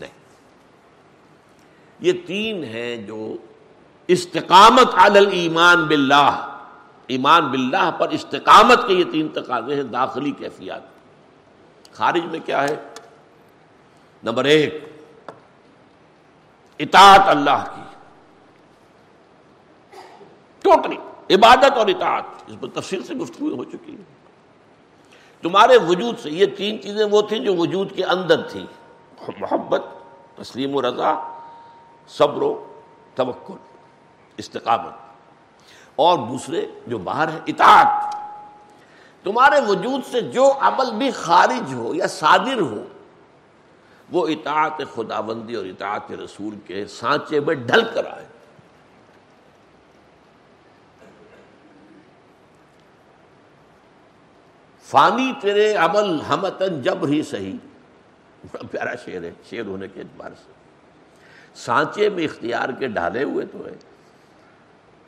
[0.00, 0.10] نہیں۔
[2.00, 3.36] یہ تین ہیں جو
[4.08, 6.55] استقامت علی ایمان باللہ۔
[7.06, 10.80] ایمان باللہ پر استقامت کے یہ تین تقاضے ہیں، داخلی کیفیات۔
[11.92, 12.76] خارج میں کیا ہے؟
[14.24, 14.84] نمبر ایک،
[16.78, 17.82] اطاعت اللہ کی۔
[20.62, 20.96] ٹوٹلی،
[21.34, 24.02] عبادت اور اطاعت۔ اس پر تفصیل سے گفتگو ہو چکی ہے۔
[25.42, 28.66] تمہارے وجود سے، یہ تین چیزیں وہ تھیں جو وجود کے اندر تھی
[29.38, 29.82] محبت،
[30.36, 31.38] تسلیم و رضا،
[32.08, 32.66] صبر و
[33.14, 33.54] توکل،
[34.36, 35.05] استقامت۔
[35.96, 38.16] اور دوسرے جو باہر ہے اطاعت۔
[39.24, 42.84] تمہارے وجود سے جو عمل بھی خارج ہو یا صادر ہو،
[44.12, 48.26] وہ اطاعت خدا بندی اور اطاعت رسول کے سانچے میں ڈھل کر آئے۔
[54.82, 57.56] فانی تیرے عمل ہمتن جب ہی صحیح۔
[58.52, 60.52] بڑا پیارا شعر ہے، شعر ہونے کے اعتبار سے۔
[61.54, 63.95] سانچے میں اختیار کے ڈھالے ہوئے تو ہے۔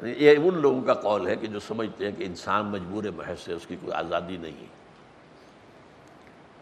[0.03, 3.53] یہ ان لوگوں کا قول ہے کہ جو سمجھتے ہیں کہ انسان مجبور محض سے
[3.53, 4.67] اس کی کوئی آزادی نہیں ہے،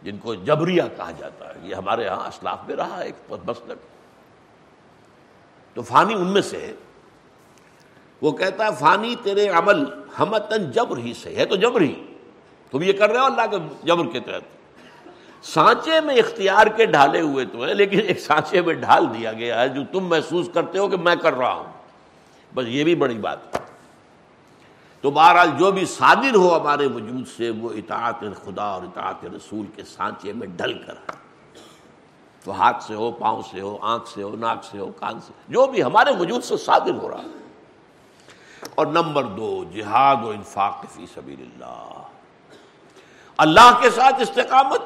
[0.02, 3.78] جن کو جبریہ کہا جاتا ہے، یہ ہمارے ہاں اسلاف میں رہا ایک مسلک۔
[5.74, 6.72] تو فانی ان میں سے ہے۔
[8.22, 9.84] وہ کہتا ہے، فانی تیرے عمل
[10.18, 11.94] ہمتن جبر ہی سے ہے تو جبر ہی۔
[12.70, 14.42] تم یہ کر رہے ہو اللہ کے جبر کے تحت۔
[15.46, 19.60] سانچے میں اختیار کے ڈھالے ہوئے تو ہے لیکن ایک سانچے میں ڈھال دیا گیا
[19.60, 21.75] ہے جو تم محسوس کرتے ہو کہ میں کر رہا ہوں۔
[22.56, 23.60] بس یہ بھی بڑی بات ہے۔
[25.00, 29.66] تو بہرحال جو بھی صادر ہو ہمارے وجود سے، وہ اطاعت خدا اور اطاعت رسول
[29.76, 30.94] کے سانچے میں ڈل کر۔
[32.44, 35.32] تو ہاتھ سے ہو، پاؤں سے ہو، آنکھ سے ہو، ناک سے ہو، کان سے۔
[35.48, 37.46] جو بھی ہمارے وجود سے صادر ہو رہا۔ ہے
[38.74, 41.92] اور نمبر دو، جہاد و انفاق فی سبیل اللہ۔
[43.36, 44.82] اللہ کے ساتھ استقامت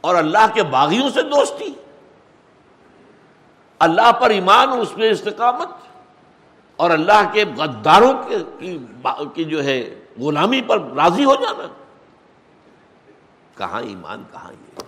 [0.00, 1.72] اور اللہ کے باغیوں سے دوستی۔
[3.78, 5.68] اللہ پر ایمان اس میں استقامت۔
[6.78, 8.12] اور اللہ کے غداروں
[9.34, 11.66] کی جو ہے غلامی پر راضی ہو جانا۔
[13.56, 14.82] کہاں ایمان، کہاں یہ؟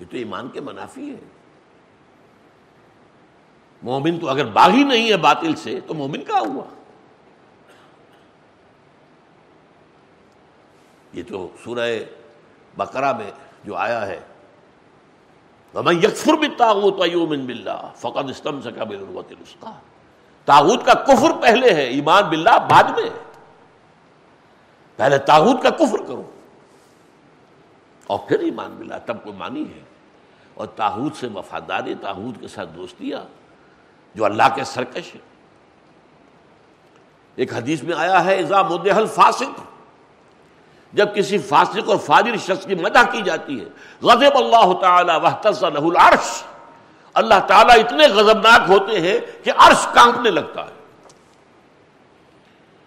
[0.00, 1.20] یہ تو ایمان کے منافی ہے
[3.82, 6.64] مومن تو اگر باغی نہیں ہے باطل سے، تو مومن کہاں ہوا؟
[11.12, 11.98] یہ تو سورہ
[12.76, 13.30] بقرہ میں
[13.64, 14.20] جو آیا ہے۔
[15.74, 16.94] یکفر بھی تاغوت
[17.46, 18.84] بلّہ فقط استم سے کا
[20.46, 23.10] تاغوت کا کفر پہلے ہے، ایمان باللہ بعد میں۔
[24.96, 26.30] پہلے تاغوت کا کفر کرو۔
[28.06, 29.80] اور پھر ایمان ملا تب کوئی مانی ہے۔
[30.54, 33.20] اور تاحود سے وفاداری تاحود کے ساتھ دوستیاں،
[34.14, 35.20] جو اللہ کے سرکش ہے
[37.34, 39.60] ایک حدیث میں آیا ہے مدحل فاسق
[40.92, 43.64] جب کسی فاسق اور فاضر شخص کی مدح کی جاتی ہے،
[44.02, 45.12] غضب اللہ تعالی
[45.62, 46.42] له العرش۔
[47.16, 50.72] اللہ تعالیٰ اتنے غضبناک ہوتے ہیں کہ عرش کانپنے لگتا ہے۔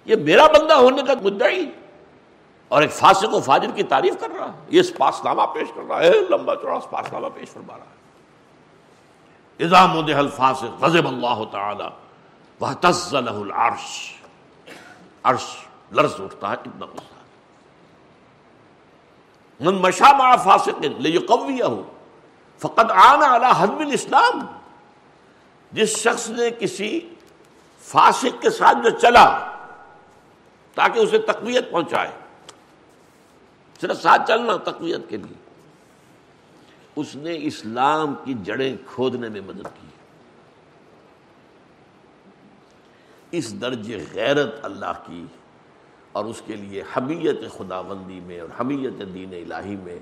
[0.05, 1.65] یہ میرا بندہ ہونے کا مدعی
[2.67, 5.82] اور ایک فاسق و فاجر کی تعریف کر رہا ہے۔ یہ اسپاس نامہ پیش کر
[5.89, 7.99] رہا ہے۔ لمبا چوڑا اسپاس نامہ پیش فرما رہا ہے۔
[9.65, 11.84] اظام و دہل فاسق غزب اللہ تعالی
[12.59, 12.67] وہ
[13.11, 14.13] له العرش۔
[15.23, 15.45] عرش
[15.91, 17.19] لرز اٹھتا ہے، اتنا غصہ
[19.59, 21.99] من مشا مع فاسق لیقویہ
[22.60, 24.39] فقد آنا علی حدم الاسلام۔
[25.72, 26.99] جس شخص نے کسی
[27.80, 29.55] فاسق کے ساتھ جو چلا،
[30.76, 32.12] تاکہ اسے تقویت پہنچائے۔
[33.82, 35.49] صرف ساتھ چلنا، تقویت کے لیے۔
[36.95, 39.88] اس نے اسلام کی جڑیں کھودنے میں مدد کی۔
[43.32, 45.26] اس درج غیرت اللہ کی
[46.12, 49.99] اور اس کے لیے حمیت خدا بندی میں اور حمیت دین الہی میں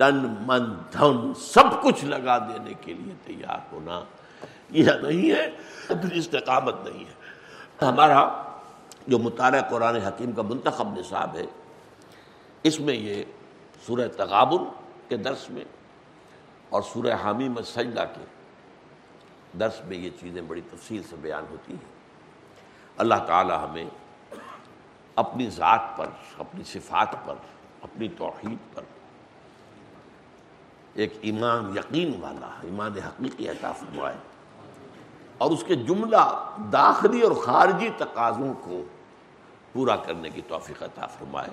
[0.00, 4.00] تن من دھن سب کچھ لگا دینے کے لیے تیار ہونا
[4.70, 5.50] یہ نہیں ہے
[5.86, 8.42] پھر استقامت نہیں ہے۔ ہمارا
[9.06, 11.44] جو مطالعہ قرآن حکیم کا منتخب نصاب ہے،
[12.62, 13.24] اس میں یہ
[13.86, 14.64] سورہ تغابن
[15.08, 15.64] کے درس میں
[16.68, 18.24] اور سورہ حامی میں سجدہ کے
[19.58, 21.92] درس میں یہ چیزیں بڑی تفصیل سے بیان ہوتی ہیں۔
[22.96, 23.84] اللہ تعالی ہمیں
[25.16, 26.06] اپنی ذات پر،
[26.38, 27.34] اپنی صفات پر،
[27.82, 28.82] اپنی توحید پر
[31.00, 34.16] ایک ایمان یقین والا، ایمان حقیقی عطا فرمائے۔
[35.38, 38.82] اور اس کے جملہ داخلی اور خارجی تقاضوں کو
[39.72, 41.48] پورا کرنے کی توفیق عطا فرمائے۔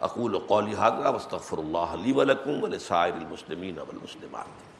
[0.00, 4.71] اقول قولی حاضرہ وصطفر اللہ علی ولکم ولسائر المسلمین والمسلمات۔